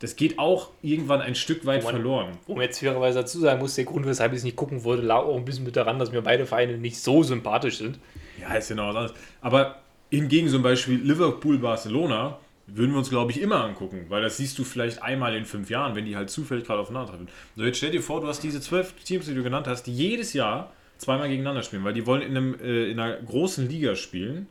[0.00, 2.38] Das geht auch irgendwann ein Stück weit man- verloren.
[2.48, 5.18] Man jetzt fairerweise dazu sagen muss, der Grund, weshalb ich es nicht gucken wollte, lag
[5.22, 7.98] auch ein bisschen mit daran, dass mir beide Vereine nicht so sympathisch sind.
[8.40, 9.14] Ja, ist noch was anderes.
[9.40, 9.76] Aber
[10.10, 14.64] hingegen zum Beispiel Liverpool-Barcelona würden wir uns, glaube ich, immer angucken, weil das siehst du
[14.64, 17.28] vielleicht einmal in fünf Jahren, wenn die halt zufällig gerade aufeinandertreffen.
[17.56, 19.92] So, jetzt stell dir vor, du hast diese zwölf Teams, die du genannt hast, die
[19.94, 23.96] jedes Jahr zweimal gegeneinander spielen, weil die wollen in, einem, äh, in einer großen Liga
[23.96, 24.46] spielen,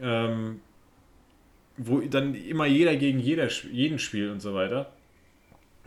[0.00, 0.60] ähm,
[1.76, 4.92] wo dann immer jeder gegen jeder, jeden spielt und so weiter.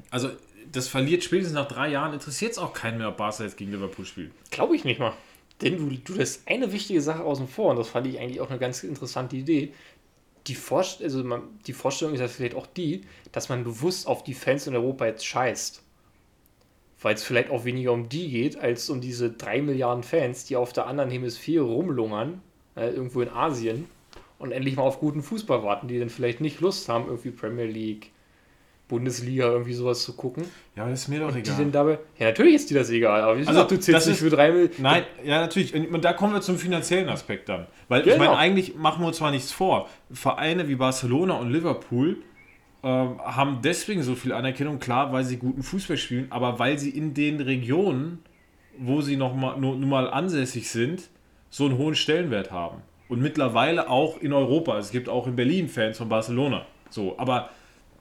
[0.10, 0.30] Also,
[0.72, 3.72] das verliert spätestens nach drei Jahren, interessiert es auch keinen mehr, ob Barca jetzt gegen
[3.72, 4.32] Liverpool spielt.
[4.52, 5.14] Glaube ich nicht mal.
[5.62, 8.50] Denn du, du lässt eine wichtige Sache außen vor, und das fand ich eigentlich auch
[8.50, 9.74] eine ganz interessante Idee.
[10.46, 14.24] Die, Vorst also man, die Vorstellung ist ja vielleicht auch die, dass man bewusst auf
[14.24, 15.82] die Fans in Europa jetzt scheißt.
[17.02, 20.56] Weil es vielleicht auch weniger um die geht, als um diese drei Milliarden Fans, die
[20.56, 22.42] auf der anderen Hemisphäre rumlungern,
[22.76, 23.86] äh, irgendwo in Asien,
[24.40, 27.66] und endlich mal auf guten Fußball warten, die dann vielleicht nicht Lust haben, irgendwie Premier
[27.66, 28.12] League,
[28.88, 30.46] Bundesliga, irgendwie sowas zu gucken.
[30.76, 32.00] Ja, aber das ist mir doch Die denn dabei.
[32.18, 34.52] Ja, natürlich ist dir das egal, aber wie Also, gesagt, du zählst nicht für drei
[34.52, 34.74] Millionen.
[34.78, 35.74] Nein, ja, natürlich.
[35.76, 37.68] Und und da kommen wir zum finanziellen Aspekt dann.
[37.90, 38.20] Weil ich Genau.
[38.20, 39.90] meine, eigentlich machen wir uns zwar nichts vor.
[40.12, 42.18] Vereine wie Barcelona und Liverpool
[42.84, 46.92] ähm, haben deswegen so viel Anerkennung, klar, weil sie guten Fußball spielen, aber weil sie
[46.92, 48.20] in den Regionen,
[48.78, 51.10] wo sie noch mal, nur, nur mal ansässig sind,
[51.50, 52.78] so einen hohen Stellenwert haben.
[53.10, 54.78] Und mittlerweile auch in Europa.
[54.78, 56.66] Es gibt auch in Berlin Fans von Barcelona.
[56.90, 57.50] So, aber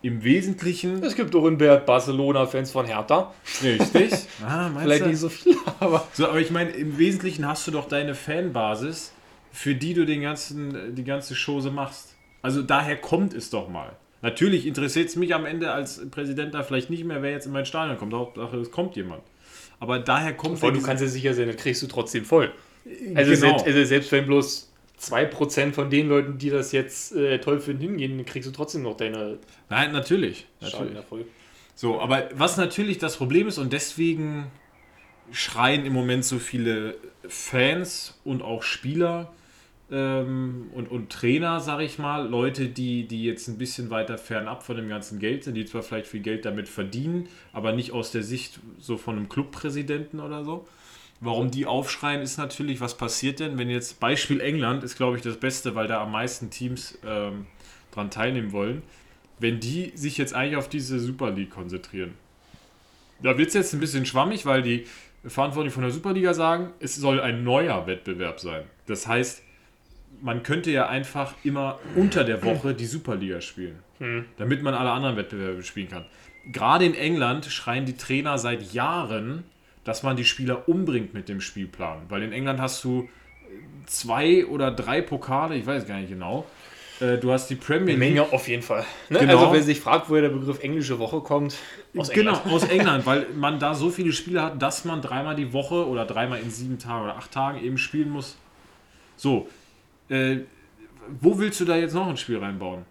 [0.02, 3.32] im Wesentlichen Es gibt auch in Bert Barcelona-Fans von Hertha.
[3.62, 4.12] richtig.
[4.46, 5.08] ah, Vielleicht du?
[5.08, 6.06] nicht so viele, aber.
[6.12, 9.12] So, aber ich meine, im Wesentlichen hast du doch deine Fanbasis,
[9.52, 12.14] für die du den ganzen, die ganze Chose machst.
[12.42, 13.92] Also daher kommt es doch mal.
[14.22, 17.52] Natürlich interessiert es mich am Ende als Präsident da vielleicht nicht mehr, wer jetzt in
[17.52, 18.12] mein Stadion kommt.
[18.12, 19.22] Hauptsache, es kommt jemand.
[19.80, 22.52] Aber daher kommt Weil du kannst ja sicher sein, das kriegst du trotzdem voll.
[23.14, 23.40] Also, Genau.
[23.40, 27.82] selbst, also selbst wenn bloß 2% von den Leuten, die das jetzt äh, toll finden,
[27.82, 30.46] hingehen, kriegst du trotzdem noch deine Nein, natürlich.
[30.60, 30.94] Natürlich.
[30.94, 31.26] Erfolg.
[31.74, 34.46] So, aber was natürlich das Problem ist und deswegen
[35.30, 36.96] schreien im Moment so viele
[37.28, 39.32] Fans und auch Spieler
[39.90, 44.62] ähm, und, und Trainer, sag ich mal, Leute, die, die jetzt ein bisschen weiter fernab
[44.62, 48.10] von dem ganzen Geld sind, die zwar vielleicht viel Geld damit verdienen, aber nicht aus
[48.10, 50.66] der Sicht so von einem Clubpräsidenten oder so.
[51.20, 55.22] Warum die aufschreien, ist natürlich, was passiert denn, wenn jetzt Beispiel England ist, glaube ich,
[55.22, 57.46] das Beste, weil da am meisten Teams ähm,
[57.90, 58.82] dran teilnehmen wollen
[59.38, 62.14] wenn die sich jetzt eigentlich auf diese Super League konzentrieren.
[63.22, 64.86] Da wird es jetzt ein bisschen schwammig, weil die
[65.24, 68.64] Verantwortlichen von der Superliga sagen, es soll ein neuer Wettbewerb sein.
[68.86, 69.42] Das heißt,
[70.22, 73.78] man könnte ja einfach immer unter der Woche die Superliga spielen,
[74.36, 76.04] damit man alle anderen Wettbewerbe spielen kann.
[76.52, 79.44] Gerade in England schreien die Trainer seit Jahren,
[79.86, 83.08] dass man die Spieler umbringt mit dem Spielplan, weil in England hast du
[83.86, 86.44] zwei oder drei Pokale, ich weiß gar nicht genau.
[86.98, 87.98] Äh, Du hast die Premier League.
[87.98, 88.84] Menge auf jeden Fall.
[89.10, 89.20] Ne?
[89.20, 89.38] Genau.
[89.38, 91.54] Also, wer sich fragt, woher der Begriff englische Woche kommt,
[91.96, 92.52] aus genau, England.
[92.52, 96.04] aus England, weil man da so viele Spiele hat, dass man dreimal die Woche oder
[96.04, 98.36] dreimal in sieben Tagen oder acht Tagen eben spielen muss.
[99.16, 99.48] So,
[100.08, 100.38] äh,
[101.20, 102.84] wo willst du da jetzt noch ein Spiel reinbauen?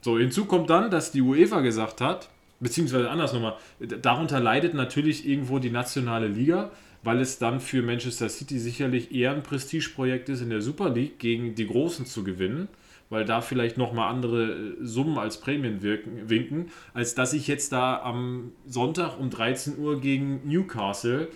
[0.00, 5.26] So, hinzu kommt dann, dass die UEFA gesagt hat, beziehungsweise anders nochmal, darunter leidet natürlich
[5.26, 6.70] irgendwo die nationale Liga,
[7.02, 11.18] weil es dann für Manchester City sicherlich eher ein Prestigeprojekt ist, in der Super League
[11.18, 12.68] gegen die Großen zu gewinnen,
[13.08, 17.72] weil da vielleicht nochmal andere äh, Summen als Prämien wirken, winken, als dass ich jetzt
[17.72, 21.28] da am Sonntag um 13 Uhr gegen Newcastle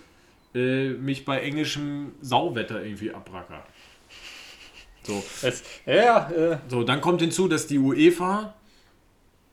[0.53, 3.65] äh, mich bei englischem Sauwetter irgendwie abracker.
[5.03, 5.23] So.
[5.41, 8.55] Das, ja, äh, So, dann kommt hinzu, dass die UEFA,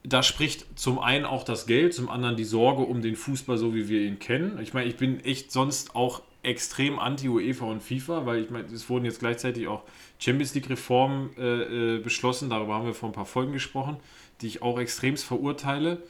[0.04, 3.74] da spricht zum einen auch das Geld, zum anderen die Sorge um den Fußball, so
[3.74, 4.58] wie wir ihn kennen.
[4.60, 8.88] Ich meine, ich bin echt sonst auch extrem anti-UEFA und FIFA, weil ich meine, es
[8.88, 9.84] wurden jetzt gleichzeitig auch
[10.18, 13.96] Champions League-Reformen äh, äh, beschlossen, darüber haben wir vor ein paar Folgen gesprochen,
[14.40, 16.02] die ich auch extremst verurteile,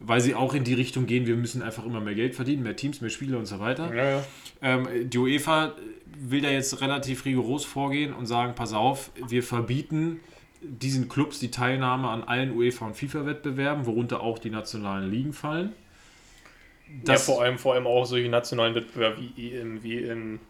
[0.00, 2.74] weil sie auch in die Richtung gehen, wir müssen einfach immer mehr Geld verdienen, mehr
[2.74, 3.94] Teams, mehr Spiele und so weiter.
[3.94, 4.24] ja, ja.
[4.60, 5.74] Ähm, die UEFA
[6.18, 10.20] will da jetzt relativ rigoros vorgehen und sagen, pass auf, wir verbieten
[10.60, 15.72] diesen Clubs die Teilnahme an allen UEFA- und FIFA-Wettbewerben, worunter auch die nationalen Ligen fallen.
[17.06, 20.40] ja, vor allem, vor allem auch solche nationalen Wettbewerbe wie EM, WM.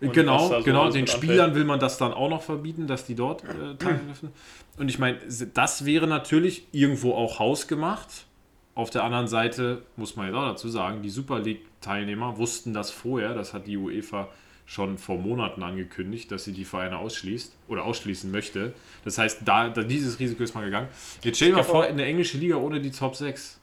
[0.00, 1.54] genau, so genau, den Spielern anfällt.
[1.56, 4.30] will man das dann auch noch verbieten, dass die dort äh, teilnehmen dürfen.
[4.78, 5.18] Und ich meine,
[5.54, 8.26] das wäre natürlich irgendwo auch hausgemacht.
[8.74, 12.90] Auf der anderen Seite muss man jetzt auch dazu sagen, die Super League-Teilnehmer wussten das
[12.90, 14.28] vorher, das hat die UEFA
[14.70, 18.72] schon vor Monaten angekündigt, dass sie die Vereine ausschließt oder ausschließen möchte.
[19.04, 20.86] Das heißt, da, da dieses Risiko ist mal gegangen.
[21.24, 23.58] Jetzt stell dir mal vor, in der englischen Liga ohne die Top 6.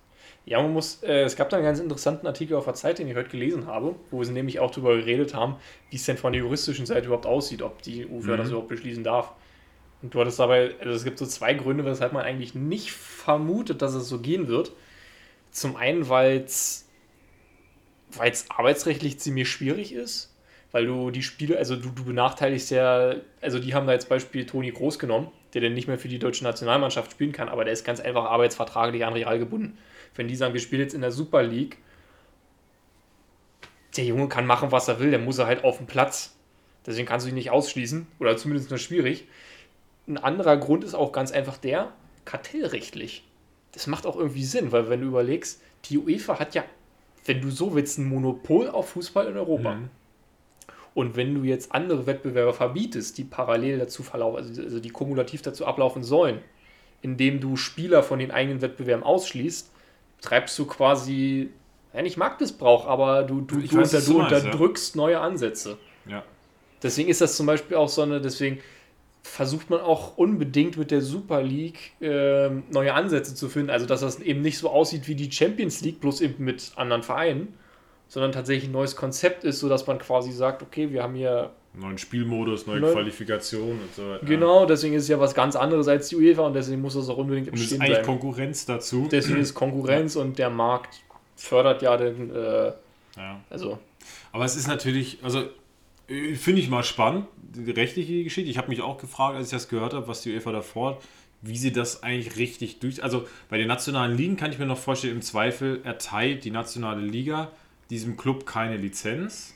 [0.45, 3.07] Ja, man muss, äh, es gab da einen ganz interessanten Artikel auf der Zeit, den
[3.07, 5.55] ich heute gelesen habe, wo sie nämlich auch darüber geredet haben,
[5.91, 8.37] wie es denn von der juristischen Seite überhaupt aussieht, ob die UEFA Mhm.
[8.37, 9.31] das überhaupt beschließen darf.
[10.01, 13.81] Und du hattest dabei, also es gibt so zwei Gründe, weshalb man eigentlich nicht vermutet,
[13.81, 14.73] dass es so gehen wird.
[15.51, 16.85] Zum einen, weil es
[18.49, 20.33] arbeitsrechtlich ziemlich schwierig ist,
[20.71, 24.45] weil du die Spiele, also du, du benachteiligst ja, also die haben da jetzt Beispiel
[24.45, 27.73] Toni Groß genommen, der dann nicht mehr für die deutsche Nationalmannschaft spielen kann, aber der
[27.73, 29.77] ist ganz einfach arbeitsvertraglich an Real gebunden.
[30.15, 31.77] Wenn die sagen, wir spielen jetzt in der Super League,
[33.95, 36.35] der Junge kann machen, was er will, der muss er halt auf dem Platz.
[36.85, 39.27] Deswegen kannst du ihn nicht ausschließen oder zumindest nur schwierig.
[40.07, 41.93] Ein anderer Grund ist auch ganz einfach der,
[42.25, 43.23] kartellrechtlich.
[43.73, 46.63] Das macht auch irgendwie Sinn, weil wenn du überlegst, die UEFA hat ja,
[47.25, 49.75] wenn du so willst, ein Monopol auf Fußball in Europa.
[49.75, 49.89] Mhm.
[50.97, 55.43] Und wenn du jetzt andere Wettbewerber verbietest, die parallel dazu verlaufen, also, also die kumulativ
[55.43, 56.39] dazu ablaufen sollen,
[57.03, 59.71] indem du Spieler von den eigenen Wettbewerben ausschließt,
[60.21, 61.51] treibst du quasi,
[61.93, 65.01] ja nicht Marktmissbrauch, aber du, du, du, weiß, unter, du unterdrückst ja.
[65.01, 65.77] neue Ansätze.
[66.07, 66.23] Ja.
[66.81, 68.57] Deswegen ist das zum Beispiel auch so eine, deswegen
[69.21, 73.69] versucht man auch unbedingt mit der Super League äh, neue Ansätze zu finden.
[73.69, 77.03] Also, dass das eben nicht so aussieht wie die Champions League, bloß eben mit anderen
[77.03, 77.53] Vereinen,
[78.07, 81.51] sondern tatsächlich ein neues Konzept ist, sodass man quasi sagt, okay, wir haben hier.
[81.73, 84.25] Neuen Spielmodus, neue neu Qualifikation und so weiter.
[84.25, 87.07] Genau, deswegen ist es ja was ganz anderes als die UEFA und deswegen muss das
[87.07, 88.19] auch unbedingt im und Stehen ist eigentlich bleiben.
[88.19, 89.07] Konkurrenz dazu.
[89.11, 90.21] Deswegen ist Konkurrenz ja.
[90.21, 91.01] und der Markt
[91.35, 92.33] fördert ja den.
[92.33, 92.71] Äh,
[93.17, 93.41] ja.
[93.49, 93.77] Also.
[94.31, 95.43] Aber es ist natürlich, also
[96.07, 98.49] äh, finde ich mal spannend, die rechtliche Geschichte.
[98.49, 100.99] Ich habe mich auch gefragt, als ich das gehört habe, was die UEFA davor,
[101.41, 103.03] wie sie das eigentlich richtig durch.
[103.03, 107.01] Also bei den nationalen Ligen kann ich mir noch vorstellen, im Zweifel erteilt die nationale
[107.01, 107.51] Liga
[107.89, 109.55] diesem Club keine Lizenz.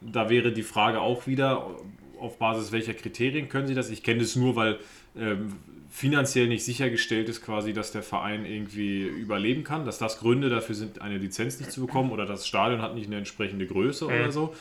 [0.00, 1.76] Da wäre die Frage auch wieder,
[2.18, 3.90] auf Basis welcher Kriterien können sie das?
[3.90, 4.78] Ich kenne das nur, weil
[5.16, 5.56] ähm,
[5.90, 10.74] finanziell nicht sichergestellt ist, quasi, dass der Verein irgendwie überleben kann, dass das Gründe dafür
[10.74, 14.10] sind, eine Lizenz nicht zu bekommen oder das Stadion hat nicht eine entsprechende Größe mhm.
[14.10, 14.54] oder so.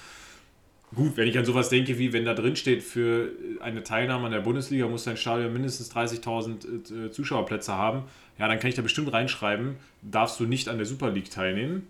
[0.96, 4.32] Gut, wenn ich an sowas denke, wie wenn da drin steht, für eine Teilnahme an
[4.32, 8.04] der Bundesliga muss dein Stadion mindestens 30.000 äh, Zuschauerplätze haben,
[8.40, 11.88] ja, dann kann ich da bestimmt reinschreiben, darfst du nicht an der Super League teilnehmen.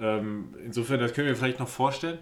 [0.00, 2.18] Ähm, insofern, das können wir vielleicht noch vorstellen.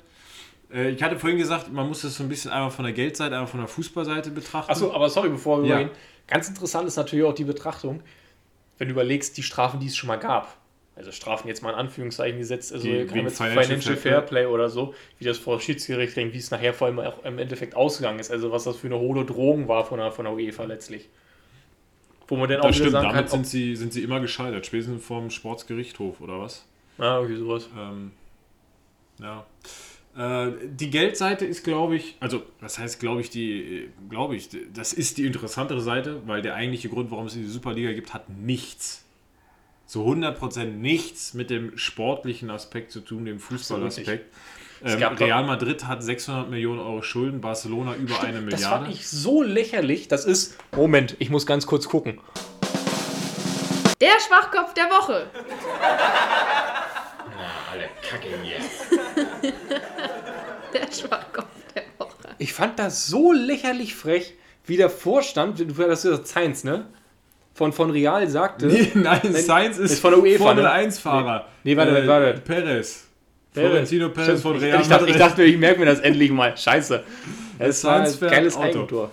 [0.73, 3.35] Äh, ich hatte vorhin gesagt, man muss das so ein bisschen einmal von der Geldseite,
[3.35, 4.71] einmal von der Fußballseite betrachten.
[4.71, 5.75] Achso, aber sorry, bevor wir ja.
[5.77, 5.97] übergehen.
[6.27, 8.03] Ganz interessant ist natürlich auch die Betrachtung,
[8.79, 10.61] wenn du überlegst, die Strafen, die es schon mal gab
[11.01, 15.25] also Strafen jetzt mal in Anführungszeichen gesetzt, also die, Financial, Financial Fairplay oder so, wie
[15.25, 18.65] das vor Schiedsgericht wie es nachher vor allem auch im Endeffekt ausgegangen ist, also was
[18.65, 21.09] das für eine hohle Drohung war von der, von der UEFA letztlich.
[22.29, 24.67] Wo man dann auch das stimmt, sagen damit kann, sind, sie, sind sie immer gescheitert,
[24.67, 26.67] spätestens vom Sportsgerichtshof oder was?
[27.01, 27.69] Ah, okay, sowas.
[27.77, 28.13] Ähm,
[29.19, 29.47] ja.
[30.17, 34.93] Äh, die Geldseite ist, glaube ich, also was heißt, glaube ich, die, glaube ich, das
[34.93, 39.05] ist die interessantere Seite, weil der eigentliche Grund, warum es die Superliga gibt, hat nichts
[39.87, 44.33] zu 100% nichts mit dem sportlichen Aspekt zu tun, dem Fußballaspekt.
[44.85, 48.63] Ähm, Real Madrid hat 600 Millionen Euro Schulden, Barcelona über Stimmt, eine Milliarde.
[48.63, 50.09] Das fand ich so lächerlich.
[50.09, 50.57] Das ist.
[50.77, 52.21] Moment, ich muss ganz kurz gucken.
[54.01, 55.27] Der Schwachkopf der Woche.
[58.11, 59.53] Alle Kacke hier.
[60.75, 62.35] der Schwachkopf der Woche.
[62.39, 64.35] Ich fand das so lächerlich frech,
[64.67, 66.87] wie der Vorstand, du das ist Science, ne?
[67.61, 68.67] von, von Real sagte.
[68.69, 71.47] Nee, nein, nein Sainz ist, ist von der UEFA, Formel 1-Fahrer.
[71.63, 72.41] Nee, nee, warte, äh, warte.
[72.41, 73.07] Perez.
[73.53, 76.57] Florentino Perez von Real ich, ich, dachte, ich dachte, ich merke mir das endlich mal.
[76.57, 77.03] Scheiße.
[77.59, 78.65] Das war ein geiles Auto.
[78.65, 79.11] Eigentor.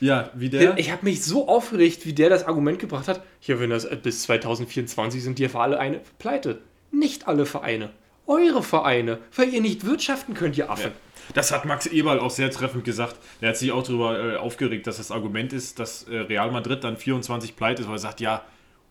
[0.00, 0.78] Ja, wie der.
[0.78, 3.22] Ich habe mich so aufgeregt, wie der das Argument gebracht hat.
[3.40, 6.60] Hier, wenn das bis 2024 sind die Vereine pleite.
[6.90, 7.90] Nicht alle Vereine.
[8.28, 9.18] Eure Vereine.
[9.34, 10.92] Weil ihr nicht wirtschaften könnt, ihr Affen.
[10.92, 11.32] Ja.
[11.34, 13.16] Das hat Max Eberl auch sehr treffend gesagt.
[13.40, 16.84] Er hat sich auch darüber äh, aufgeregt, dass das Argument ist, dass äh, Real Madrid
[16.84, 18.44] dann 24 pleite ist, weil er sagt, ja,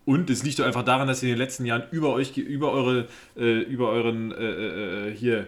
[0.05, 2.71] und es liegt doch einfach daran, dass ihr in den letzten Jahren über euch, über
[2.71, 5.47] eure, äh, über euren, äh, äh, äh, hier,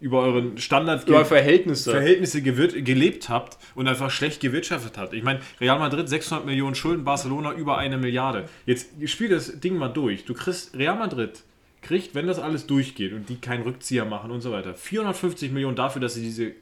[0.00, 5.12] über euren Standard über Verhältnisse, Verhältnisse gelebt habt und einfach schlecht gewirtschaftet habt.
[5.12, 8.48] Ich meine, Real Madrid 600 Millionen Schulden, Barcelona über eine Milliarde.
[8.66, 10.24] Jetzt spiel das Ding mal durch.
[10.24, 11.42] Du kriegst Real Madrid
[11.82, 15.76] kriegt, wenn das alles durchgeht und die keinen Rückzieher machen und so weiter, 450 Millionen
[15.76, 16.52] dafür, dass sie diese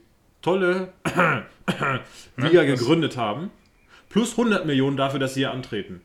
[0.42, 0.92] tolle
[2.36, 3.50] Liga gegründet haben,
[4.08, 6.00] plus 100 Millionen dafür, dass sie hier antreten.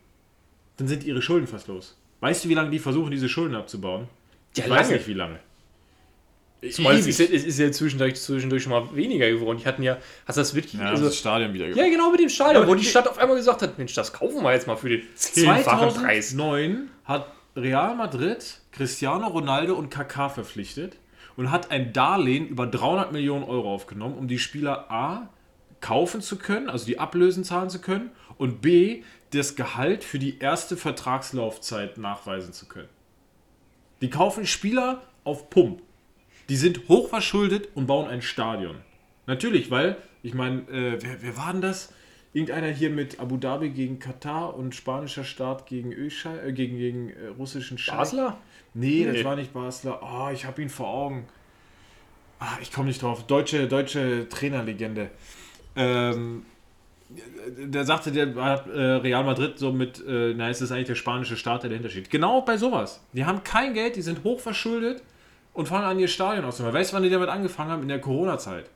[0.78, 1.98] Dann sind ihre Schulden fast los.
[2.20, 4.08] Weißt du, wie lange die versuchen, diese Schulden abzubauen?
[4.56, 5.40] Ja, ich weiß nicht, wie lange.
[6.72, 9.58] Zumal es ist, es ist ja zwischendurch, zwischendurch schon mal weniger geworden.
[9.58, 10.80] Die hatten ja, hast du das wirklich.
[10.80, 13.36] Ja, also, das Stadion wieder Ja, genau, mit dem Stadion, wo die Stadt auf einmal
[13.36, 16.30] gesagt hat: Mensch, das kaufen wir jetzt mal für den zehnfachen Preis.
[16.30, 20.98] 2009 hat Real Madrid Cristiano Ronaldo und Kaká verpflichtet
[21.38, 25.30] und hat ein Darlehen über 300 Millionen Euro aufgenommen, um die Spieler A
[25.80, 30.40] kaufen zu können, also die Ablösen zahlen zu können und B das Gehalt für die
[30.40, 32.90] erste Vertragslaufzeit nachweisen zu können.
[34.02, 35.82] Die kaufen Spieler auf Pump.
[36.50, 38.78] Die sind hochverschuldet und bauen ein Stadion.
[39.28, 41.94] Natürlich, weil, ich meine, äh, wer, wer war denn das?
[42.34, 47.10] Irgendeiner hier mit Abu Dhabi gegen Katar und spanischer Staat gegen Ölschei, äh, gegen, gegen
[47.12, 47.96] äh, russischen Scheich.
[47.96, 48.38] Basler?
[48.74, 49.14] Nee, Nee.
[49.14, 50.00] das war nicht Basler.
[50.02, 51.26] Oh, ich habe ihn vor Augen.
[52.40, 53.26] Ah, ich komme nicht drauf.
[53.28, 55.12] Deutsche, deutsche Trainerlegende.
[55.76, 56.44] Ähm,
[57.58, 60.96] der sagte, der hat äh, Real Madrid so mit, äh, na, ist das eigentlich der
[60.96, 62.10] spanische Staat, der dahinter steht.
[62.10, 63.04] Genau bei sowas.
[63.14, 65.04] Die haben kein Geld, die sind hochverschuldet
[65.54, 66.76] und fangen an, ihr Stadion auszumachen.
[66.76, 67.82] Weißt du, wann die damit angefangen haben?
[67.84, 68.70] In der Corona-Zeit.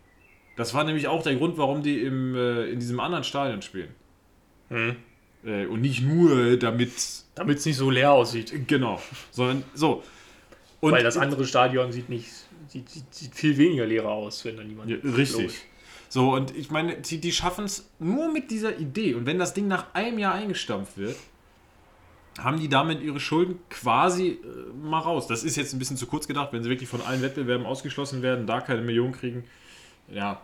[0.58, 3.90] Das war nämlich auch der Grund, warum die im, äh, in diesem anderen Stadion spielen.
[4.70, 4.96] Hm.
[5.46, 6.92] Äh, und nicht nur damit,
[7.36, 8.68] Damit es nicht so leer aussieht.
[8.68, 9.02] genau,
[9.32, 10.04] sondern so.
[10.82, 12.28] Und Weil das andere Stadion sieht nicht,
[12.68, 14.90] sieht, sieht, sieht viel weniger leerer aus, wenn da niemand.
[14.90, 15.54] Ja, richtig.
[16.10, 19.14] So, und ich meine, die, die schaffen es nur mit dieser Idee.
[19.14, 21.18] Und wenn das Ding nach einem Jahr eingestampft wird,
[22.40, 24.38] haben die damit ihre Schulden quasi äh,
[24.82, 25.28] mal raus.
[25.28, 28.22] Das ist jetzt ein bisschen zu kurz gedacht, wenn sie wirklich von allen Wettbewerben ausgeschlossen
[28.22, 29.44] werden, da keine Millionen kriegen,
[30.10, 30.42] ja,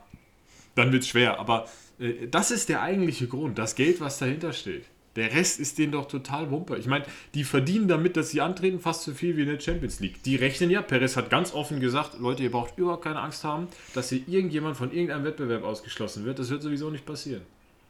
[0.76, 1.40] dann wird es schwer.
[1.40, 1.68] Aber
[2.00, 4.86] äh, das ist der eigentliche Grund, das Geld, was dahinter steht.
[5.16, 6.76] Der Rest ist denen doch total Wumpe.
[6.78, 7.06] Ich meine,
[7.36, 10.24] die verdienen damit, dass sie antreten, fast so viel wie in der Champions League.
[10.24, 13.68] Die rechnen ja, Perez hat ganz offen gesagt, Leute, ihr braucht überhaupt keine Angst haben,
[13.94, 16.40] dass hier irgendjemand von irgendeinem Wettbewerb ausgeschlossen wird.
[16.40, 17.44] Das wird sowieso nicht passieren.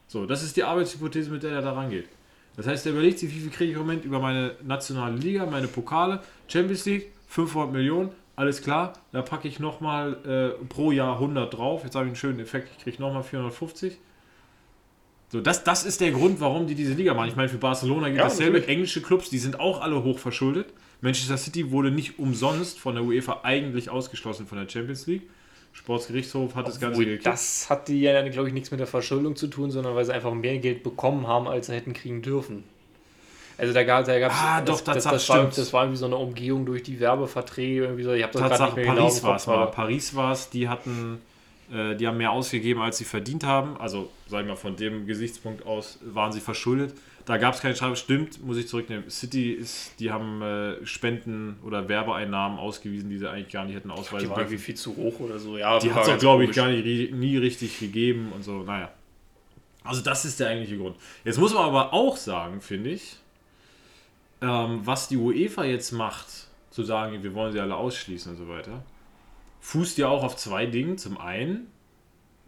[0.07, 2.09] So, das ist die Arbeitshypothese, mit der er da rangeht.
[2.57, 5.45] Das heißt, er überlegt sich, wie viel kriege ich im Moment über meine nationale Liga,
[5.45, 11.13] meine Pokale, Champions League, 500 Millionen, alles klar, da packe ich nochmal äh, pro Jahr
[11.15, 11.83] 100 drauf.
[11.83, 13.97] Jetzt habe ich einen schönen Effekt, ich kriege nochmal 450.
[15.29, 17.29] So, das, das ist der Grund, warum die diese Liga machen.
[17.29, 18.53] Ich meine, für Barcelona gibt Ja, dasselbe.
[18.53, 18.69] natürlich.
[18.69, 20.67] Englische Clubs, die sind auch alle hoch verschuldet.
[21.01, 25.23] Manchester City wurde nicht umsonst von der UEFA eigentlich ausgeschlossen von der Champions League.
[25.73, 27.25] Sportsgerichtshof hat das Ganze Obwohl, gekippt.
[27.25, 30.13] das hat die ja, glaube ich, nichts mit der Verschuldung zu tun, sondern weil sie
[30.13, 32.63] einfach mehr Geld bekommen haben, als sie hätten kriegen dürfen.
[33.57, 35.57] Also da gab es Ah, doch, das, das, war, stimmt.
[35.57, 37.83] das war irgendwie so eine Umgehung durch die Werbeverträge.
[37.83, 38.13] Irgendwie so.
[38.13, 39.65] Ich habe das gerade Tatsache, nicht mehr Paris genau war es mal.
[39.67, 41.19] Paris war es, die hatten,
[41.71, 43.77] äh, die haben mehr ausgegeben, als sie verdient haben.
[43.77, 46.93] Also, sagen wir von dem Gesichtspunkt aus, waren sie verschuldet.
[47.25, 47.95] Da gab es keinen Schreiben.
[47.95, 49.09] Stimmt, muss ich zurücknehmen.
[49.09, 53.87] City ist, die haben äh, Spenden oder Werbeeinnahmen ausgewiesen, die sie eigentlich gar nicht hätten
[53.89, 54.65] Die ausweisen war irgendwie dürfen.
[54.65, 55.57] viel zu hoch oder so.
[55.57, 58.63] Ja, Die hat es auch, glaube ich, gar nicht, nie richtig gegeben und so.
[58.63, 58.91] Naja.
[59.85, 60.97] Also, das ist der eigentliche Grund.
[61.23, 63.17] Jetzt muss man aber auch sagen, finde ich,
[64.43, 66.27] ähm, was die UEFA jetzt macht,
[66.69, 68.83] zu sagen, wir wollen sie alle ausschließen und so weiter,
[69.61, 70.97] fußt ja auch auf zwei Dingen.
[70.97, 71.67] Zum einen,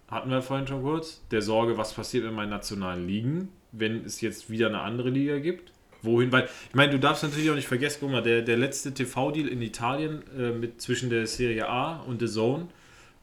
[0.10, 4.20] hatten wir vorhin schon kurz, der Sorge, was passiert in meinen nationalen Ligen, wenn es
[4.22, 5.72] jetzt wieder eine andere Liga gibt.
[6.02, 6.32] Wohin?
[6.32, 9.48] Weil, ich meine, du darfst natürlich auch nicht vergessen, guck mal, der, der letzte TV-Deal
[9.48, 12.68] in Italien äh, mit, zwischen der Serie A und The Zone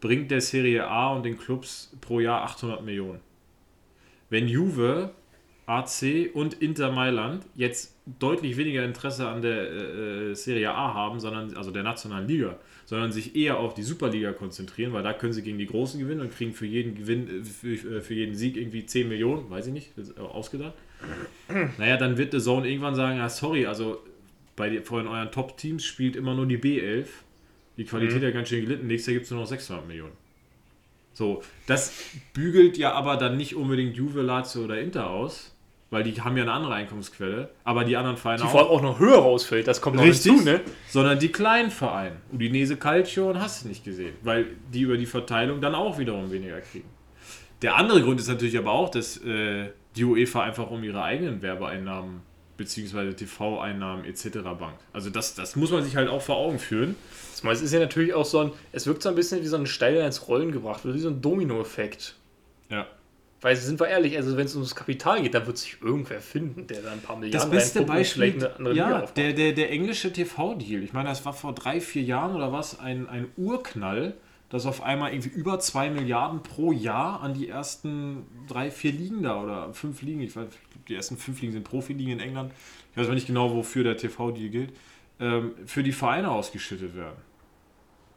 [0.00, 3.20] bringt der Serie A und den Clubs pro Jahr 800 Millionen.
[4.30, 5.12] Wenn Juve,
[5.66, 11.20] AC und Inter Mailand jetzt deutlich weniger Interesse an der äh, äh, Serie A haben,
[11.20, 15.32] sondern also der nationalen Liga, sondern sich eher auf die Superliga konzentrieren, weil da können
[15.32, 18.34] sie gegen die Großen gewinnen und kriegen für jeden Gewinn, äh, für, äh, für jeden
[18.34, 20.74] Sieg irgendwie 10 Millionen, weiß ich nicht, ausgedacht.
[21.78, 24.02] Naja, dann wird The Zone irgendwann sagen, ja, sorry, also
[24.56, 27.06] bei von euren Top-Teams spielt immer nur die B11.
[27.76, 28.86] Die Qualität hat ganz schön gelitten.
[28.86, 30.12] Nächstes Jahr gibt es nur noch 600 Millionen.
[31.14, 31.92] So, das
[32.32, 35.51] bügelt ja aber dann nicht unbedingt Juve, Lazio oder Inter aus,
[35.92, 38.80] weil die haben ja eine andere Einkommensquelle, aber die anderen Vereine Die vor allem auch
[38.80, 40.60] noch höher rausfällt, das kommt noch Richtig, hinzu, ne?
[40.88, 42.16] sondern die kleinen Vereine.
[42.32, 46.32] Udinese Calcio und hast du nicht gesehen, weil die über die Verteilung dann auch wiederum
[46.32, 46.88] weniger kriegen.
[47.60, 51.42] Der andere Grund ist natürlich aber auch, dass äh, die UEFA einfach um ihre eigenen
[51.42, 52.22] Werbeeinnahmen
[52.56, 53.12] bzw.
[53.12, 54.38] TV-Einnahmen etc.
[54.58, 54.80] bankt.
[54.94, 56.96] Also das, das muss man sich halt auch vor Augen führen.
[57.34, 59.56] Zumal es ist ja natürlich auch so ein, es wirkt so ein bisschen wie so
[59.56, 62.16] ein Stein ins Rollen gebracht, wird, wie so ein Domino-Effekt.
[62.70, 62.86] Ja.
[63.42, 66.68] Weil, sind wir ehrlich, also wenn es ums Kapital geht, dann wird sich irgendwer finden,
[66.68, 70.12] der da ein paar Das Milliarden beste reinpumpt und Beispiel, ja, der, der, der englische
[70.12, 70.84] TV-Deal.
[70.84, 74.14] Ich meine, das war vor drei, vier Jahren oder was, ein, ein Urknall,
[74.48, 79.24] dass auf einmal irgendwie über zwei Milliarden pro Jahr an die ersten drei, vier Ligen
[79.24, 80.46] da oder fünf Ligen, ich weiß,
[80.86, 82.52] die ersten fünf Ligen sind Profiligen in England,
[82.92, 84.72] ich weiß aber nicht genau, wofür der TV-Deal gilt,
[85.18, 87.16] ähm, für die Vereine ausgeschüttet werden.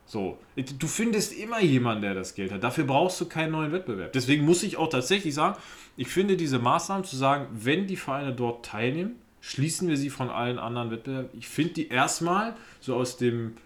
[0.08, 2.64] So, du findest immer jemanden, der das Geld hat.
[2.64, 4.14] Dafür brauchst du keinen neuen Wettbewerb.
[4.14, 5.58] Deswegen muss ich auch tatsächlich sagen,
[5.98, 10.30] ich finde diese Maßnahmen zu sagen, wenn die Vereine dort teilnehmen, schließen wir sie von
[10.30, 11.30] allen anderen Wettbewerben.
[11.38, 13.58] Ich finde die erstmal so aus dem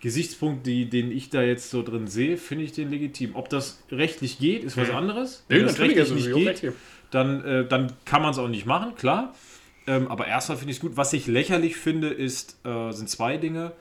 [0.00, 3.34] Gesichtspunkt, die, den ich da jetzt so drin sehe, finde ich den legitim.
[3.34, 5.44] Ob das rechtlich geht, ist was anderes.
[5.48, 6.72] Wenn das natürlich, rechtlich also, nicht geht,
[7.10, 9.34] dann, äh, dann kann man es auch nicht machen, klar.
[9.86, 10.96] Ähm, aber erstmal finde ich es gut.
[10.96, 13.72] Was ich lächerlich finde, ist, äh, sind zwei Dinge,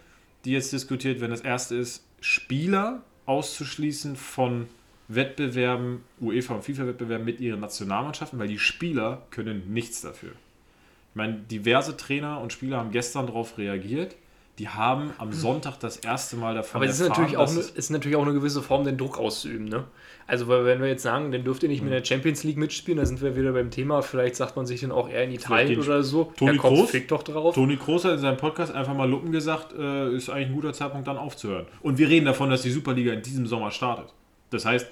[0.46, 1.32] die jetzt diskutiert werden.
[1.32, 4.68] Das erste ist, Spieler auszuschließen von
[5.08, 10.30] Wettbewerben, UEFA und FIFA-Wettbewerben mit ihren Nationalmannschaften, weil die Spieler können nichts dafür.
[10.32, 14.16] Ich meine, diverse Trainer und Spieler haben gestern darauf reagiert,
[14.58, 17.52] die haben am Sonntag das erste Mal davon Aber es ist erfahren, natürlich, auch dass
[17.52, 19.66] eine, es- es ist natürlich auch eine gewisse Form, den Druck auszuüben.
[19.68, 19.84] Ne?
[20.28, 22.58] Also, weil wenn wir jetzt sagen, dann dürft ihr nicht mehr in der Champions League
[22.58, 24.02] mitspielen, dann sind wir wieder beim Thema.
[24.02, 26.32] Vielleicht sagt man sich dann auch eher in Italien oder so.
[26.36, 26.92] Toni ja, komm, Kroos?
[27.08, 27.54] doch drauf.
[27.54, 30.74] Toni Kroos hat in seinem Podcast einfach mal Luppen gesagt, äh, ist eigentlich ein guter
[30.74, 31.68] Zeitpunkt, dann aufzuhören.
[31.82, 34.14] Und wir reden davon, dass die Superliga in diesem Sommer startet.
[34.50, 34.88] Das heißt,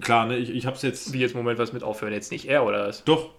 [0.00, 1.12] klar, ne, ich, ich habe es jetzt.
[1.12, 3.02] Wie jetzt im Moment was mit aufhören, jetzt nicht er oder was?
[3.02, 3.30] Doch.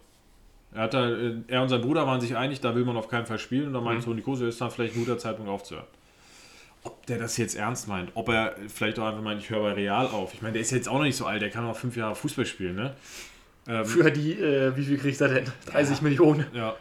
[0.74, 3.08] Er, hat da, äh, er und sein Bruder waren sich einig, da will man auf
[3.08, 3.68] keinen Fall spielen.
[3.68, 3.86] Und da Mhm.
[3.86, 5.88] meinte Toni Kroos, ist dann vielleicht ein guter Zeitpunkt aufzuhören.
[6.88, 9.74] Ob der das jetzt ernst meint, ob er vielleicht auch einfach meint, ich höre bei
[9.74, 10.34] Real auf.
[10.34, 12.16] Ich meine, der ist jetzt auch noch nicht so alt, der kann noch fünf Jahre
[12.16, 12.96] Fußball spielen, ne?
[13.68, 15.46] Ähm, Für die, äh, wie viel kriegt er denn?
[15.66, 16.46] 30 Millionen.
[16.54, 16.76] Ja.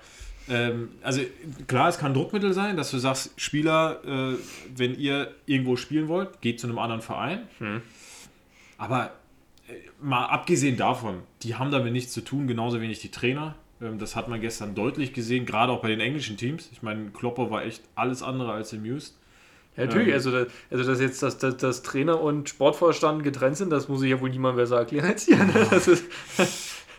[0.49, 1.23] Ähm, also
[1.67, 4.37] klar, es kann Druckmittel sein, dass du sagst, Spieler, äh,
[4.77, 7.49] wenn ihr irgendwo spielen wollt, geht zu einem anderen Verein.
[8.79, 9.11] Aber
[9.69, 13.57] äh, mal abgesehen davon, die haben damit nichts zu tun, genauso wenig die Trainer.
[13.83, 16.69] Ähm, das hat man gestern deutlich gesehen, gerade auch bei den englischen Teams.
[16.73, 19.17] Ich meine, Klopper war echt alles andere als amused.
[19.77, 20.15] Ja, natürlich, Ähm.
[20.15, 24.03] also, da, also dass jetzt das, das, das Trainer und Sportvorstand getrennt sind, das muss
[24.03, 25.39] ich ja wohl niemand besser erklären als hier.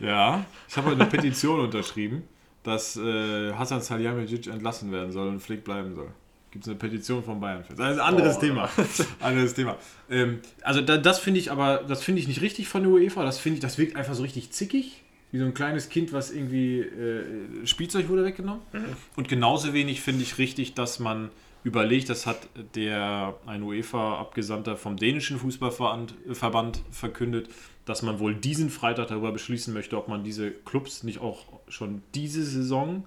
[0.00, 2.22] Ja, ich habe eine Petition unterschrieben,
[2.62, 6.08] dass äh, Hasan Salihamidzic entlassen werden soll und Flick bleiben soll.
[6.50, 7.74] Gibt es eine Petition von Bayern für.
[7.74, 8.40] Das ist ein anderes Oh.
[8.40, 8.70] Thema.
[9.20, 9.76] anderes Thema.
[10.08, 13.24] Ähm, also da, das finde ich aber, das finde ich nicht richtig von der UEFA.
[13.24, 15.02] Das finde ich, das wirkt einfach so richtig zickig.
[15.30, 18.62] Wie so ein kleines Kind, was irgendwie äh, Spielzeug wurde weggenommen.
[19.14, 21.28] Und genauso wenig finde ich richtig, dass man
[21.68, 27.48] überlegt, das hat der ein UEFA-Abgesandter vom dänischen Fußballverband äh, verkündet,
[27.84, 32.02] dass man wohl diesen Freitag darüber beschließen möchte, ob man diese Clubs nicht auch schon
[32.14, 33.04] diese Saison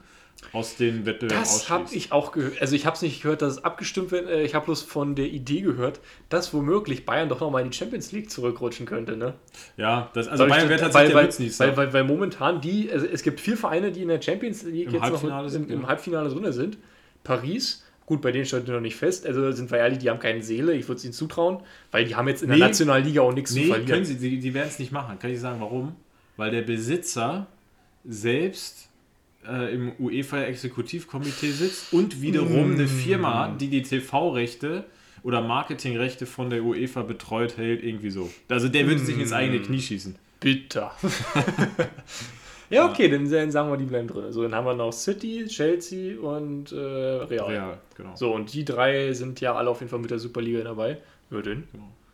[0.54, 2.60] aus den Wettbewerben das habe ich auch gehört.
[2.62, 4.28] Also ich habe es nicht gehört, dass es abgestimmt wird.
[4.28, 6.00] Äh, Ich habe bloß von der Idee gehört,
[6.30, 9.18] dass womöglich Bayern doch nochmal in die Champions League zurückrutschen könnte.
[9.18, 9.36] Ne?
[9.78, 12.60] Ja, das, also Weil, Bayern wäre weil, tatsächlich weil, der Witz weil, weil, weil momentan
[12.60, 15.50] die, also es gibt vier Vereine, die in der Champions League Im jetzt Halbfinale noch
[15.50, 15.88] sind, im, im.
[15.88, 16.78] Halbfinale drin sind.
[17.24, 19.26] Paris, gut, bei denen steht noch nicht fest.
[19.26, 20.74] Also sind wir ehrlich, die haben keine Seele.
[20.76, 21.60] Ich würde es ihnen zutrauen,
[21.92, 22.64] weil die haben jetzt in der Nee.
[22.66, 23.88] Nationalliga auch nichts zu Nee, verlieren.
[23.90, 25.18] können sie, die, die werden es nicht machen.
[25.18, 25.96] Kann ich sagen, warum?
[26.36, 27.48] Weil der Besitzer
[28.04, 28.90] selbst
[29.48, 34.84] äh, im UEFA-Exekutivkomitee sitzt und wiederum eine Firma hat, die die TV-Rechte
[35.24, 38.30] oder Marketingrechte von der UEFA betreut hält, irgendwie so.
[38.50, 40.16] Also der würde sich ins eigene Knie schießen.
[40.42, 40.92] Bitter.
[42.72, 44.32] ja, okay, dann, sagen wir, die bleiben drin.
[44.32, 47.48] So, dann haben wir noch City, Chelsea und äh, Real.
[47.48, 48.16] Real, genau.
[48.16, 50.98] So, und die drei sind ja alle auf jeden Fall mit der Superliga dabei.
[51.30, 51.64] Ja, denn?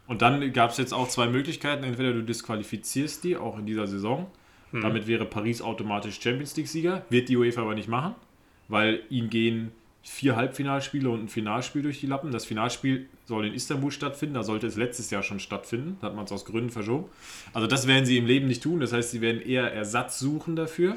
[0.07, 1.83] Und dann gab es jetzt auch zwei Möglichkeiten.
[1.83, 4.27] Entweder du disqualifizierst die, auch in dieser Saison.
[4.73, 7.03] Damit wäre Paris automatisch Champions League-Sieger.
[7.09, 8.15] Wird die UEFA aber nicht machen,
[8.67, 9.71] weil ihnen gehen
[10.09, 12.31] vier Halbfinalspiele und ein Finalspiel durch die Lappen.
[12.31, 14.35] Das Finalspiel soll in Istanbul stattfinden.
[14.35, 15.97] Da sollte es letztes Jahr schon stattfinden.
[15.99, 17.05] Da hat man es aus Gründen verschoben.
[17.53, 18.79] Also das werden sie im Leben nicht tun.
[18.79, 20.95] Das heißt, sie werden eher Ersatz suchen dafür.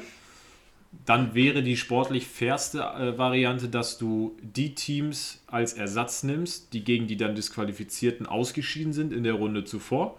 [1.05, 6.83] Dann wäre die sportlich fairste äh, Variante, dass du die Teams als Ersatz nimmst, die
[6.83, 10.17] gegen die dann Disqualifizierten ausgeschieden sind in der Runde zuvor.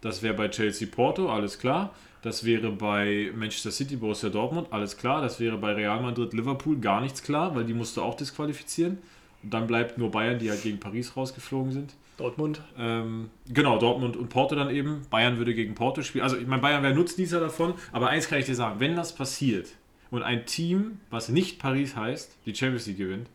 [0.00, 1.94] Das wäre bei Chelsea Porto, alles klar.
[2.22, 5.22] Das wäre bei Manchester City Borussia Dortmund, alles klar.
[5.22, 8.98] Das wäre bei Real Madrid Liverpool gar nichts klar, weil die musst du auch disqualifizieren.
[9.42, 11.94] Und dann bleibt nur Bayern, die halt gegen Paris rausgeflogen sind.
[12.18, 12.60] Dortmund.
[12.78, 15.02] Ähm, genau, Dortmund und Porto dann eben.
[15.08, 16.24] Bayern würde gegen Porto spielen.
[16.24, 17.72] Also, ich meine, Bayern wäre Nutznießer davon.
[17.92, 19.68] Aber eins kann ich dir sagen: Wenn das passiert
[20.10, 23.28] und ein Team, was nicht Paris heißt, die Champions League gewinnt,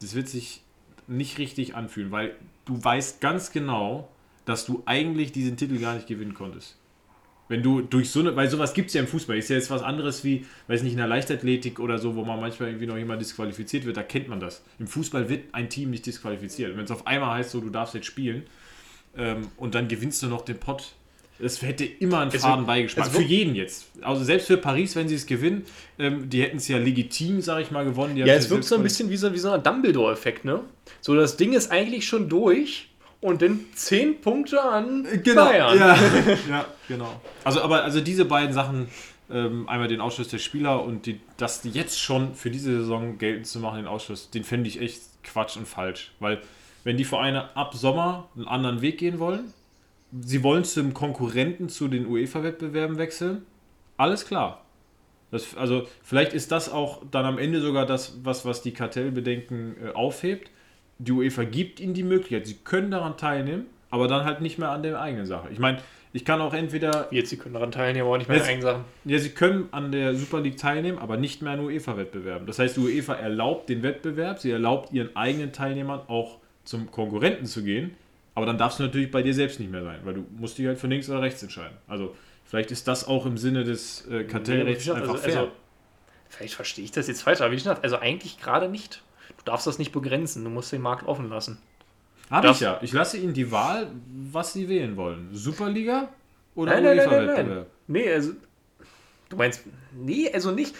[0.00, 0.62] das wird sich
[1.06, 2.34] nicht richtig anfühlen, weil
[2.64, 4.08] du weißt ganz genau,
[4.44, 6.76] dass du eigentlich diesen Titel gar nicht gewinnen konntest.
[7.48, 9.70] Wenn du durch so eine, weil sowas gibt es ja im Fußball, ist ja jetzt
[9.70, 12.96] was anderes wie, weiß nicht, in der Leichtathletik oder so, wo man manchmal irgendwie noch
[12.96, 14.62] jemand disqualifiziert wird, da kennt man das.
[14.78, 16.76] Im Fußball wird ein Team nicht disqualifiziert.
[16.76, 18.44] Wenn es auf einmal heißt, so, du darfst jetzt spielen
[19.16, 20.94] ähm, und dann gewinnst du noch den Pott,
[21.38, 23.86] das hätte immer einen faden also für jeden jetzt.
[24.00, 25.64] Also selbst für Paris, wenn sie es gewinnen,
[25.98, 28.16] ähm, die hätten es ja legitim, sage ich mal, gewonnen.
[28.16, 30.60] Ja, es wirkt so ein bisschen wie so, wie so ein Dumbledore-Effekt, ne?
[31.00, 32.88] So, das Ding ist eigentlich schon durch
[33.24, 35.78] und dann 10 Punkte an Genau, Bayern.
[35.78, 35.96] ja,
[36.50, 37.20] ja, genau.
[37.42, 38.88] Also, aber also diese beiden Sachen,
[39.30, 43.46] ähm, einmal den Ausschluss der Spieler und die, das jetzt schon für diese Saison geltend
[43.46, 46.12] zu machen, den Ausschluss, den fände ich echt Quatsch und falsch.
[46.20, 46.42] Weil,
[46.84, 49.54] wenn die Vereine ab Sommer einen anderen Weg gehen wollen,
[50.20, 53.46] sie wollen zum Konkurrenten zu den UEFA-Wettbewerben wechseln,
[53.96, 54.66] alles klar.
[55.30, 59.76] Das, also, vielleicht ist das auch dann am Ende sogar das, was, was die Kartellbedenken
[59.82, 60.50] äh, aufhebt
[60.98, 64.70] die UEFA gibt ihnen die Möglichkeit, sie können daran teilnehmen, aber dann halt nicht mehr
[64.70, 65.48] an der eigenen Sache.
[65.52, 65.78] Ich meine,
[66.12, 68.48] ich kann auch entweder, Jetzt, sie können daran teilnehmen, aber auch nicht mehr an Jetzt-
[68.48, 68.84] eigenen Sachen.
[69.04, 72.46] ja, sie können an der Super League teilnehmen, aber nicht mehr an UEFA-Wettbewerben.
[72.46, 77.46] Das heißt, die UEFA erlaubt den Wettbewerb, sie erlaubt ihren eigenen Teilnehmern auch zum Konkurrenten
[77.46, 77.96] zu gehen,
[78.36, 80.66] aber dann darfst du natürlich bei dir selbst nicht mehr sein, weil du musst dich
[80.66, 81.76] halt für links oder rechts entscheiden.
[81.88, 82.14] Also
[82.44, 85.38] vielleicht ist das auch im Sinne des äh, Kartellrechts also, einfach fair.
[85.40, 85.52] also,
[86.28, 89.02] vielleicht verstehe ich das jetzt falsch, aber wie gesagt, also eigentlich gerade nicht.
[89.44, 91.58] Du darfst das nicht begrenzen, du musst den Markt offen lassen.
[92.30, 92.78] Habe ich ja.
[92.82, 93.90] Ich lasse ihnen die Wahl,
[94.30, 95.28] was sie wählen wollen.
[95.32, 96.08] Superliga
[96.54, 97.66] oder Nein, nein, nein, nein, nein.
[97.86, 98.32] Nee, also.
[99.28, 99.62] Du meinst.
[99.92, 100.74] Nee, also nicht.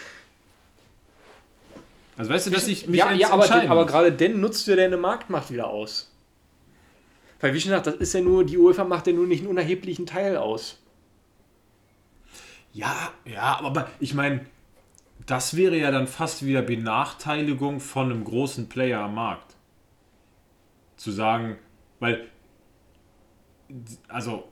[2.17, 4.97] Also weißt du, dass ich mich ja, ja, aber, aber gerade dann nutzt du deine
[4.97, 6.11] Marktmacht wieder aus.
[7.41, 9.49] Weil, wie schon gesagt, das ist ja nur, die UEFA macht ja nur nicht einen
[9.49, 10.79] unerheblichen Teil aus.
[12.73, 14.45] Ja, ja, aber ich meine,
[15.25, 19.55] das wäre ja dann fast wieder Benachteiligung von einem großen Player am Markt.
[20.97, 21.57] Zu sagen,
[21.99, 22.27] weil,
[24.07, 24.45] also,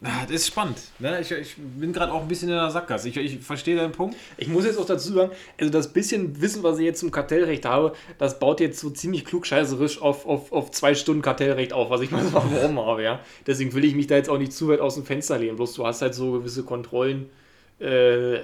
[0.00, 0.78] das ist spannend.
[0.98, 1.20] Ne?
[1.20, 3.08] Ich, ich bin gerade auch ein bisschen in der Sackgasse.
[3.08, 4.16] Ich, ich verstehe deinen Punkt.
[4.36, 7.64] Ich muss jetzt auch dazu sagen, also das bisschen Wissen, was ich jetzt zum Kartellrecht
[7.64, 12.02] habe, das baut jetzt so ziemlich klugscheißerisch auf, auf, auf zwei Stunden Kartellrecht auf, was
[12.02, 13.20] ich mal so warum habe, ja.
[13.46, 15.56] Deswegen will ich mich da jetzt auch nicht zu weit aus dem Fenster lehnen.
[15.56, 17.30] Bloß du hast halt so gewisse Kontrollen,
[17.78, 18.40] äh,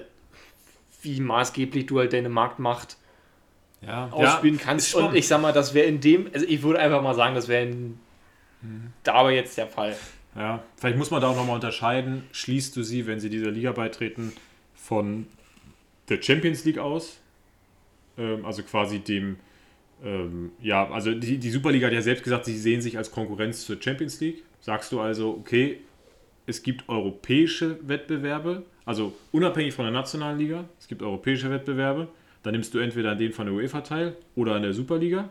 [1.03, 2.97] wie maßgeblich du halt deine Marktmacht
[3.81, 4.95] Ja, ausspielen ist kannst.
[4.95, 7.49] Und ich sag mal, das wäre in dem, also ich würde einfach mal sagen, das
[7.49, 7.99] wäre in
[9.05, 9.97] dabei jetzt der Fall.
[10.37, 12.25] Ja, vielleicht muss man da auch nochmal unterscheiden.
[12.33, 14.33] Schließt du sie, wenn sie dieser Liga beitreten,
[14.75, 15.27] von
[16.09, 17.19] der Champions League aus?
[18.17, 19.37] Ähm, also quasi dem,
[20.05, 23.65] ähm, ja, also die, die Superliga hat ja selbst gesagt, sie sehen sich als Konkurrenz
[23.65, 24.45] zur Champions League.
[24.61, 25.81] Sagst du also, okay,
[26.51, 32.09] es gibt europäische Wettbewerbe, also unabhängig von der nationalen Liga, es gibt europäische Wettbewerbe,
[32.43, 35.31] dann nimmst du entweder an den von der UEFA teil oder an der Superliga.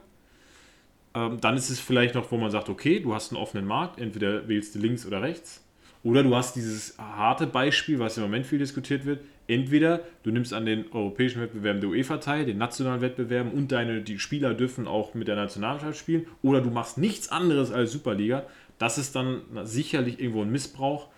[1.14, 4.00] Ähm, dann ist es vielleicht noch, wo man sagt, okay, du hast einen offenen Markt,
[4.00, 5.64] entweder wählst du links oder rechts.
[6.04, 9.20] Oder du hast dieses harte Beispiel, was im Moment viel diskutiert wird.
[9.48, 14.02] Entweder du nimmst an den europäischen Wettbewerben der UEFA teil, den nationalen Wettbewerben und deine
[14.02, 16.28] die Spieler dürfen auch mit der Nationalmannschaft spielen.
[16.42, 18.46] Oder du machst nichts anderes als Superliga.
[18.80, 21.10] Das ist dann sicherlich irgendwo ein Missbrauch,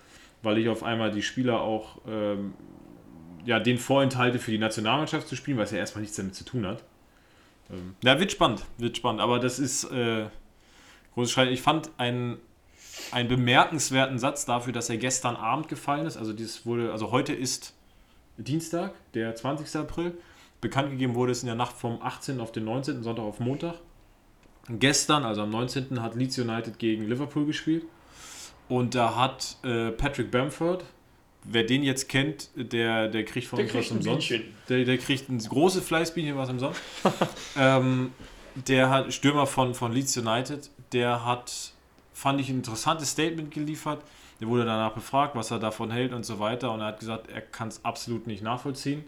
[0.42, 2.52] weil ich auf einmal die Spieler auch ähm,
[3.44, 6.66] ja, den vorenthalte, für die Nationalmannschaft zu spielen, was ja erstmal nichts damit zu tun
[6.66, 6.82] hat.
[7.70, 9.20] Ähm, ja, wird spannend, wird spannend.
[9.20, 10.26] Aber das ist äh,
[11.14, 11.48] großes Streit.
[11.50, 12.38] Ich fand einen,
[13.12, 16.16] einen bemerkenswerten Satz dafür, dass er gestern Abend gefallen ist.
[16.16, 17.74] Also dieses wurde, also heute ist
[18.36, 19.76] Dienstag, der 20.
[19.76, 20.14] April.
[20.60, 22.40] Bekannt gegeben wurde es in der Nacht vom 18.
[22.40, 23.02] auf den 19.
[23.02, 23.76] Sonntag auf Montag.
[24.68, 26.00] Gestern, also am 19.
[26.00, 27.84] hat Leeds United gegen Liverpool gespielt.
[28.68, 30.84] Und da hat äh, Patrick Bamford,
[31.44, 34.30] wer den jetzt kennt, der, der kriegt von Der uns kriegt was umsonst.
[34.68, 36.80] Der, der kriegt ein großes Fleißbienchen was umsonst.
[37.58, 38.12] ähm,
[38.54, 41.72] der hat Stürmer von, von Leeds United, der hat,
[42.12, 44.02] fand ich, ein interessantes Statement geliefert.
[44.40, 46.72] Der wurde danach befragt, was er davon hält und so weiter.
[46.72, 49.04] Und er hat gesagt, er kann es absolut nicht nachvollziehen.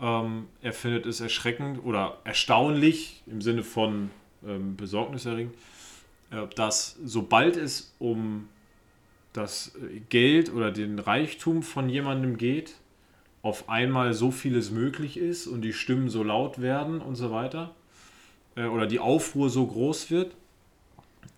[0.00, 4.10] Ähm, er findet es erschreckend oder erstaunlich im Sinne von
[4.46, 5.54] ähm, besorgniserregend,
[6.30, 8.48] äh, dass sobald es um
[9.32, 9.72] das
[10.08, 12.74] Geld oder den Reichtum von jemandem geht,
[13.42, 17.74] auf einmal so vieles möglich ist und die Stimmen so laut werden und so weiter
[18.56, 20.34] äh, oder die Aufruhr so groß wird.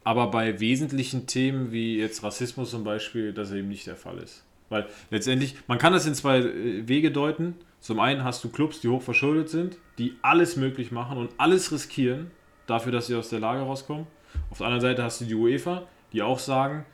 [0.05, 4.45] Aber bei wesentlichen Themen wie jetzt Rassismus zum Beispiel, das eben nicht der Fall ist.
[4.69, 7.55] Weil letztendlich, man kann das in zwei äh, Wege deuten.
[7.79, 11.71] Zum einen hast du Clubs, die hoch verschuldet sind, die alles möglich machen und alles
[11.71, 12.31] riskieren,
[12.67, 14.07] dafür, dass sie aus der Lage rauskommen.
[14.51, 16.85] Auf der anderen Seite hast du die UEFA, die auch sagen,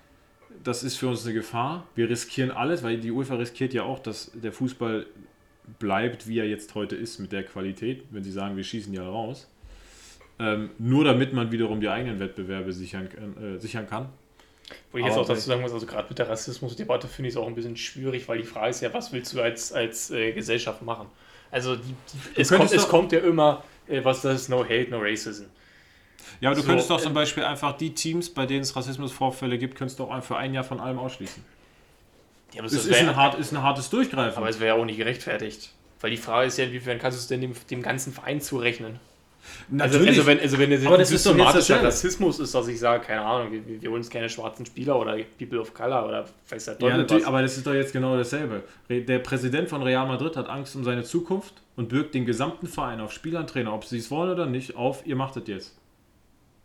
[0.65, 1.87] das ist für uns eine Gefahr.
[1.95, 5.07] Wir riskieren alles, weil die UEFA riskiert ja auch, dass der Fußball
[5.79, 9.07] bleibt, wie er jetzt heute ist, mit der Qualität, wenn sie sagen, wir schießen ja
[9.07, 9.49] raus.
[10.41, 13.09] Ähm, nur damit man wiederum die eigenen Wettbewerbe sichern,
[13.41, 14.09] äh, sichern kann.
[14.93, 17.41] Wo ich jetzt auch dazu sagen muss, also gerade mit der Rassismusdebatte finde ich es
[17.41, 20.33] auch ein bisschen schwierig, weil die Frage ist ja, was willst du als, als äh,
[20.33, 21.09] Gesellschaft machen?
[21.51, 24.89] Also die, die, es, kommt, es kommt ja immer, äh, was das ist, no hate,
[24.91, 25.47] no racism.
[26.41, 28.75] Ja, aber du So, könntest doch äh, zum Beispiel einfach die Teams, bei denen es
[28.77, 31.45] Rassismusvorfälle gibt, könntest du auch für ein Jahr von allem ausschließen.
[32.53, 34.39] Ja, aber Es das ist, wär- ein, hart, ist ein hartes Durchgreifen.
[34.39, 35.73] aber es wäre ja auch nicht gerechtfertigt.
[36.01, 39.01] Weil die Frage ist ja, inwiefern kannst du es denn dem, dem ganzen Verein zurechnen?
[39.79, 41.83] Also, also wenn, also wenn es Aber das ist systematischer.
[41.83, 45.17] Rassismus ist, dass ich sage, keine Ahnung, wir, wir holen uns keine schwarzen Spieler oder
[45.39, 47.29] People of Color oder weiß der Ja, Teufel natürlich, was.
[47.29, 48.63] aber das ist doch jetzt genau dasselbe.
[48.91, 53.01] Der Präsident von Real Madrid hat Angst um seine Zukunft und bürgt den gesamten Verein
[53.01, 55.75] auf Spielern, Trainer, ob sie es wollen oder nicht, auf, ihr macht das jetzt.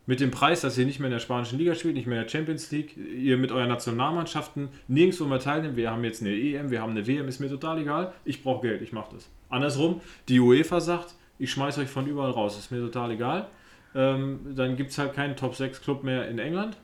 [0.05, 2.23] Mit dem Preis, dass ihr nicht mehr in der spanischen Liga spielt, nicht mehr in
[2.25, 5.77] der Champions League, ihr mit euren Nationalmannschaften nirgendwo mehr teilnehmt.
[5.77, 8.13] Wir haben jetzt eine EM, wir haben eine WM, ist mir total egal.
[8.25, 9.29] Ich brauche Geld, ich mache das.
[9.49, 13.47] Andersrum, die UEFA sagt, ich schmeiß euch von überall raus, ist mir total egal.
[13.95, 16.75] Ähm, dann gibt es halt keinen Top-6-Club mehr in England.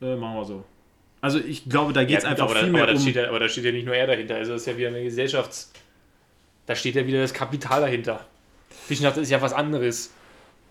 [0.00, 0.64] Äh, machen wir so.
[1.20, 2.98] Also ich glaube, da geht es Ja, einfach aber, viel da, mehr aber, um...
[2.98, 4.36] steht ja, aber da steht ja nicht nur er dahinter.
[4.36, 5.72] Also das ist ja wieder eine Gesellschafts-.
[6.66, 8.26] Da steht ja wieder das Kapital dahinter.
[8.86, 10.12] Schon gesagt, das ist ja was anderes.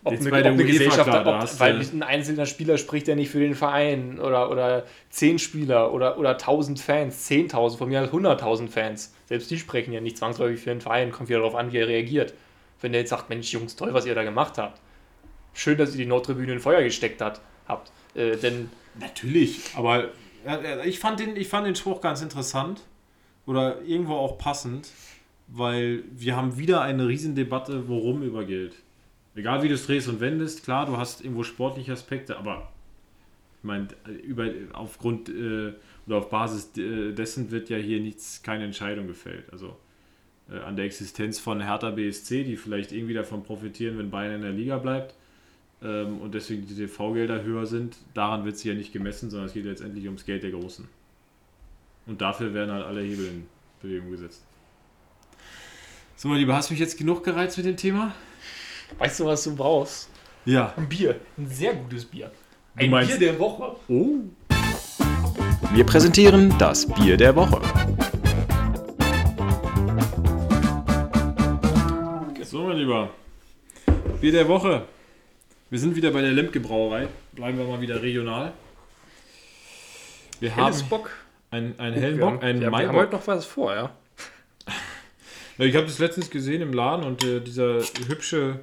[0.04, 3.30] Ob Jetzt eine, ob eine Gesellschaft, klar, ob, weil ein einzelner Spieler spricht ja nicht
[3.30, 8.08] für den Verein oder, oder zehn Spieler oder, oder 1000 Fans, 10.000, von mir aus
[8.08, 9.14] 100.000 Fans.
[9.26, 11.86] Selbst die sprechen ja nicht zwangsläufig für den Verein, kommt wieder darauf an, wie er
[11.86, 12.34] reagiert.
[12.80, 14.80] Wenn der jetzt sagt, Mensch, Jungs, toll, was ihr da gemacht habt.
[15.54, 17.92] schön, dass ihr die Nordtribüne in Feuer gesteckt hat, habt.
[18.14, 20.10] Äh, denn Natürlich, aber
[20.84, 22.82] ich, fand den, ich fand den Spruch ganz interessant
[23.46, 24.88] oder irgendwo auch passend,
[25.48, 28.74] weil wir haben wieder eine Riesendebatte, worum über Geld.
[29.34, 32.70] Egal wie du es drehst und wendest, klar, du hast irgendwo sportliche Aspekte, aber
[33.58, 33.88] ich meine,
[34.24, 35.72] über, aufgrund äh,
[36.06, 39.50] oder auf Basis äh, dessen wird ja hier nichts, keine Entscheidung gefällt.
[39.52, 39.76] Also
[40.50, 44.42] äh, an der Existenz von Hertha BSC, die vielleicht irgendwie davon profitieren, wenn Bayern in
[44.42, 45.14] der Liga bleibt
[45.82, 49.54] ähm, und deswegen die TV-Gelder höher sind, daran wird sie ja nicht gemessen, sondern es
[49.54, 50.86] geht letztendlich ums Geld der Großen.
[52.06, 53.46] Und dafür werden halt alle Hebel in
[53.80, 54.44] Bewegung gesetzt.
[56.16, 58.14] So, mein Lieber, hast du mich jetzt genug gereizt mit dem Thema?
[58.98, 60.08] Weißt du, was du brauchst?
[60.44, 60.72] Ja.
[60.76, 61.16] Ein Bier.
[61.38, 62.30] Ein sehr gutes Bier.
[62.76, 63.76] Ein meinst- Bier der Woche.
[63.88, 64.16] Oh.
[65.72, 67.60] Wir präsentieren das Bier der Woche.
[72.42, 73.08] So, mein Lieber.
[74.20, 74.82] Bier der Woche.
[75.70, 77.08] Wir sind wieder bei der Lemke Brauerei.
[77.32, 78.52] Bleiben wir mal wieder regional.
[80.40, 81.10] Wir haben Helles Bock.
[81.50, 82.96] einen, einen hellen Wir haben, Bock, einen ja, wir haben Maibock.
[83.00, 83.90] heute noch was vor, ja.
[85.58, 88.60] Ja, ich habe das letztens gesehen im Laden und äh, dieser hübsche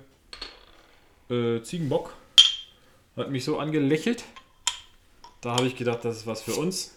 [1.30, 2.14] äh, Ziegenbock
[3.16, 4.24] hat mich so angelächelt.
[5.42, 6.94] Da habe ich gedacht, das ist was für uns.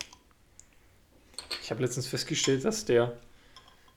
[1.62, 3.16] Ich habe letztens festgestellt, dass der.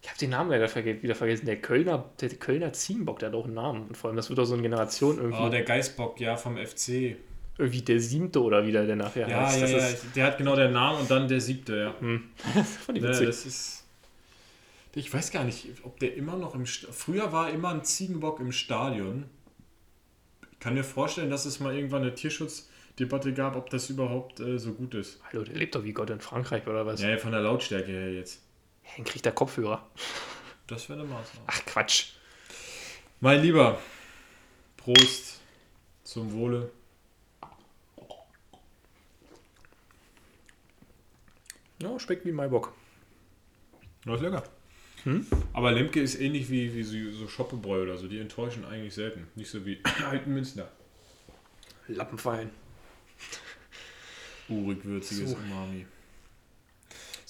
[0.02, 1.48] Ich habe den Namen leider wieder vergessen.
[1.48, 3.88] Der Kölner, der Kölner Ziegenbock, der hat auch einen Namen.
[3.88, 5.42] Und vor allem, das wird auch so eine Generation irgendwie.
[5.42, 7.16] Oh, der Geißbock, ja, vom FC.
[7.58, 9.56] irgendwie der siebte oder wieder, der nachher Ja, heißt.
[9.58, 9.88] ja, Das ja.
[9.88, 11.92] ist Der hat genau den Namen und dann der siebte, ja.
[12.86, 13.28] fand ich Ja, witzig.
[13.28, 13.84] das ist.
[14.94, 16.66] Ich weiß gar nicht, ob der immer noch im.
[16.68, 19.26] Sta Früher war immer ein Ziegenbock im Stadion.
[20.56, 24.58] Ich kann mir vorstellen, dass es mal irgendwann eine Tierschutzdebatte gab, ob das überhaupt äh,
[24.58, 25.20] so gut ist.
[25.32, 27.01] Hallo, der lebt doch wie Gott in Frankreich oder was?
[27.01, 28.41] Ja, ja, von der Lautstärke her jetzt.
[28.95, 29.88] Dann kriegt der Kopfhörer.
[30.68, 31.45] Das wäre eine Maßnahme.
[31.47, 32.14] Ach Quatsch.
[33.20, 33.80] Mein Lieber,
[34.78, 35.39] Prost
[36.03, 36.72] zum Wohle.
[41.82, 42.74] Ja, schmeckt wie Maibock.
[44.06, 44.43] Läuft lecker.
[45.53, 48.08] Aber Lemke ist ähnlich wie, wie so, so Schoppebräu oder so.
[48.08, 49.28] Die enttäuschen eigentlich selten.
[49.36, 49.80] Nicht so wie
[50.10, 50.72] Alten Münster.
[51.88, 52.49] Lappenfein.
[54.49, 55.38] Urig würziges So.
[55.38, 55.86] Umami.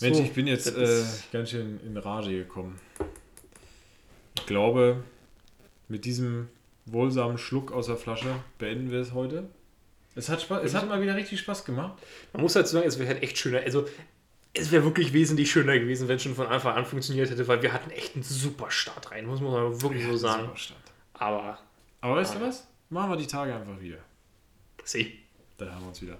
[0.02, 2.80] Mensch, So, ich bin jetzt äh, ganz schön in Rage gekommen.
[4.38, 5.04] Ich glaube,
[5.88, 6.50] mit diesem
[6.86, 9.50] wohlsamen Schluck aus der Flasche beenden wir es heute.
[10.16, 12.02] Es hat, Spaß, es hat mal wieder richtig Spaß gemacht.
[12.32, 13.60] Man muss dazu sagen, es wäre halt echt schöner.
[13.60, 13.86] Also,
[14.58, 17.62] es wäre wirklich wesentlich schöner gewesen, wenn es schon von Anfang an funktioniert hätte, weil
[17.62, 20.44] wir hatten echt einen super Start rein, muss man mal wirklich so sagen.
[20.46, 20.80] Super Start.
[21.14, 21.60] Aber,
[22.02, 22.68] Aber weißt du was?
[22.90, 23.98] Machen wir die Tage einfach wieder.
[24.84, 25.14] see.
[25.58, 26.18] Da haben wir uns wieder.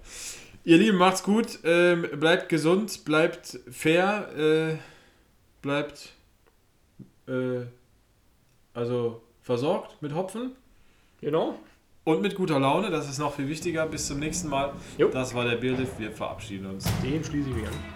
[0.64, 1.60] Ihr Lieben, macht's gut.
[1.64, 4.78] Ähm, bleibt gesund, bleibt fair, äh,
[5.62, 6.14] bleibt
[7.28, 7.66] äh,
[8.74, 10.52] also versorgt mit Hopfen
[11.22, 11.60] Genau.
[12.04, 12.90] und mit guter Laune.
[12.90, 13.86] Das ist noch viel wichtiger.
[13.86, 14.74] Bis zum nächsten Mal.
[14.98, 15.10] Jo.
[15.10, 16.00] Das war der Bierlift.
[16.00, 16.86] Wir verabschieden uns.
[17.04, 17.95] Den schließe ich mich an.